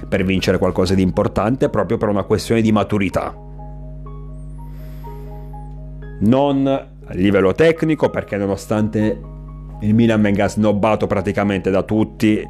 per 0.08 0.24
vincere 0.24 0.58
qualcosa 0.58 0.94
di 0.94 1.02
importante 1.02 1.68
proprio 1.68 1.98
per 1.98 2.08
una 2.08 2.24
questione 2.24 2.60
di 2.60 2.72
maturità. 2.72 3.34
Non 6.20 6.66
a 6.66 7.14
livello 7.14 7.52
tecnico, 7.52 8.10
perché 8.10 8.36
nonostante 8.36 9.20
il 9.80 9.94
Milan 9.94 10.22
venga 10.22 10.48
snobbato 10.48 11.06
praticamente 11.06 11.70
da 11.70 11.82
tutti, 11.82 12.46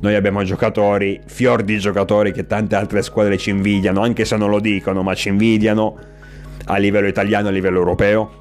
noi 0.00 0.14
abbiamo 0.14 0.42
giocatori, 0.44 1.20
fior 1.26 1.62
di 1.62 1.78
giocatori 1.78 2.32
che 2.32 2.46
tante 2.46 2.74
altre 2.74 3.02
squadre 3.02 3.36
ci 3.36 3.50
invidiano, 3.50 4.00
anche 4.00 4.24
se 4.24 4.36
non 4.36 4.48
lo 4.48 4.60
dicono, 4.60 5.02
ma 5.02 5.14
ci 5.14 5.28
invidiano 5.28 5.98
a 6.64 6.76
livello 6.76 7.08
italiano 7.08 7.48
a 7.48 7.50
livello 7.50 7.78
europeo 7.78 8.38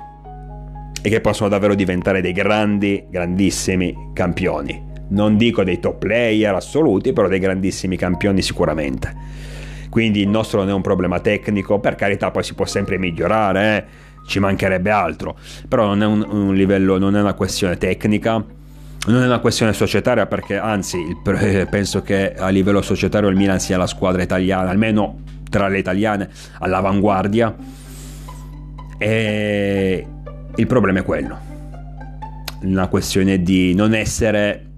e 1.02 1.10
che 1.10 1.22
possono 1.22 1.50
davvero 1.50 1.76
diventare 1.76 2.22
dei 2.22 2.32
grandi, 2.32 3.06
grandissimi 3.10 4.12
campioni. 4.14 4.89
Non 5.10 5.38
dico 5.38 5.64
dei 5.64 5.80
top 5.80 5.98
player 6.00 6.54
assoluti, 6.54 7.14
però 7.14 7.28
dei 7.28 7.40
grandissimi 7.40 7.98
campioni 7.98 8.42
sicuramente. 8.42 9.16
Quindi 9.90 10.22
il 10.22 10.30
nostro 10.30 10.60
non 10.60 10.70
è 10.70 10.74
un 10.74 10.82
problema 10.82 11.20
tecnico, 11.20 11.80
per 11.80 11.96
carità 11.96 12.32
poi 12.32 12.44
si 12.44 12.54
può 12.54 12.66
sempre 12.66 12.98
migliorare, 12.98 13.78
eh? 13.78 14.08
ci 14.28 14.40
mancherebbe 14.40 14.92
altro, 14.92 15.36
però 15.68 15.86
non 15.86 16.04
è 16.04 16.06
un, 16.06 16.26
un 16.30 16.56
livello, 16.56 17.00
non 17.00 17.16
è 17.16 17.22
una 17.22 17.34
questione 17.34 17.78
tecnica 17.78 18.58
non 19.08 19.24
è 19.24 19.26
una 19.26 19.40
questione 19.40 19.74
societaria 19.74 20.26
perché 20.26 20.58
anzi 20.58 21.18
penso 21.24 22.02
che 22.02 22.36
a 22.36 22.50
livello 22.50 22.82
societario 22.82 23.30
il 23.30 23.36
Milan 23.36 23.60
sia 23.60 23.78
la 23.78 23.88
squadra 23.88 24.22
italiana, 24.22 24.70
almeno 24.70 25.22
tra 25.50 25.68
le 25.68 25.80
italiane, 25.80 26.30
all'avanguardia. 26.60 27.56
E 28.98 30.08
il 30.56 30.68
problema 30.68 31.00
è 31.00 31.04
quello. 31.04 31.48
Una 32.64 32.88
questione 32.88 33.42
di 33.42 33.74
non 33.74 33.94
essere 33.94 34.69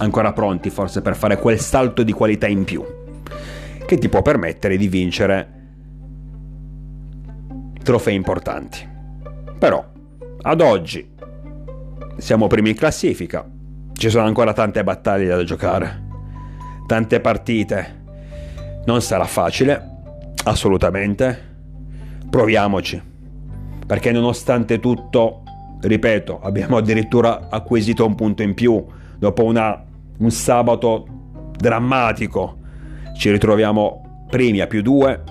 ancora 0.00 0.32
pronti 0.32 0.70
forse 0.70 1.00
per 1.00 1.16
fare 1.16 1.38
quel 1.38 1.58
salto 1.58 2.02
di 2.02 2.12
qualità 2.12 2.46
in 2.46 2.64
più 2.64 2.84
che 3.86 3.98
ti 3.98 4.08
può 4.08 4.22
permettere 4.22 4.76
di 4.76 4.88
vincere 4.88 5.58
trofei 7.82 8.14
importanti. 8.14 8.86
Però 9.58 9.84
ad 10.42 10.60
oggi 10.60 11.10
siamo 12.16 12.46
primi 12.46 12.70
in 12.70 12.76
classifica, 12.76 13.48
ci 13.92 14.08
sono 14.08 14.26
ancora 14.26 14.52
tante 14.52 14.84
battaglie 14.84 15.26
da 15.26 15.42
giocare, 15.42 16.02
tante 16.86 17.20
partite. 17.20 17.98
Non 18.84 19.02
sarà 19.02 19.24
facile, 19.24 20.02
assolutamente. 20.44 21.48
Proviamoci, 22.30 23.02
perché 23.86 24.12
nonostante 24.12 24.78
tutto, 24.78 25.42
ripeto, 25.80 26.40
abbiamo 26.40 26.76
addirittura 26.76 27.48
acquisito 27.50 28.06
un 28.06 28.14
punto 28.14 28.42
in 28.42 28.54
più 28.54 28.86
dopo 29.18 29.44
una, 29.44 29.84
un 30.20 30.30
sabato 30.30 31.06
drammatico. 31.56 32.56
Ci 33.14 33.30
ritroviamo 33.30 34.24
primi 34.30 34.60
a 34.60 34.66
più 34.66 34.80
due. 34.80 35.22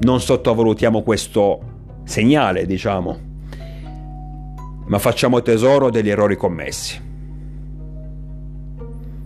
Non 0.00 0.20
sottovalutiamo 0.20 1.02
questo 1.02 1.60
segnale, 2.04 2.66
diciamo 2.66 3.26
ma 4.86 4.98
facciamo 4.98 5.42
tesoro 5.42 5.90
degli 5.90 6.10
errori 6.10 6.36
commessi. 6.36 7.02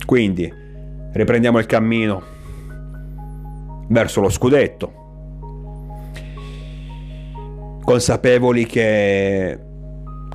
Quindi 0.06 0.52
riprendiamo 1.12 1.58
il 1.58 1.66
cammino 1.66 2.22
verso 3.88 4.20
lo 4.20 4.28
scudetto, 4.28 4.92
consapevoli 7.82 8.66
che 8.66 9.58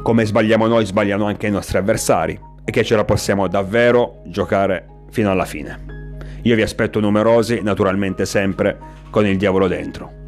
come 0.01 0.25
sbagliamo 0.25 0.67
noi 0.67 0.85
sbagliano 0.85 1.25
anche 1.25 1.47
i 1.47 1.51
nostri 1.51 1.77
avversari 1.77 2.44
e 2.65 2.71
che 2.71 2.83
ce 2.83 2.95
la 2.95 3.05
possiamo 3.05 3.47
davvero 3.47 4.23
giocare 4.25 4.87
fino 5.11 5.31
alla 5.31 5.45
fine. 5.45 6.17
Io 6.41 6.55
vi 6.55 6.61
aspetto 6.61 6.99
numerosi, 6.99 7.61
naturalmente 7.61 8.25
sempre 8.25 8.77
con 9.09 9.25
il 9.25 9.37
diavolo 9.37 9.67
dentro. 9.67 10.24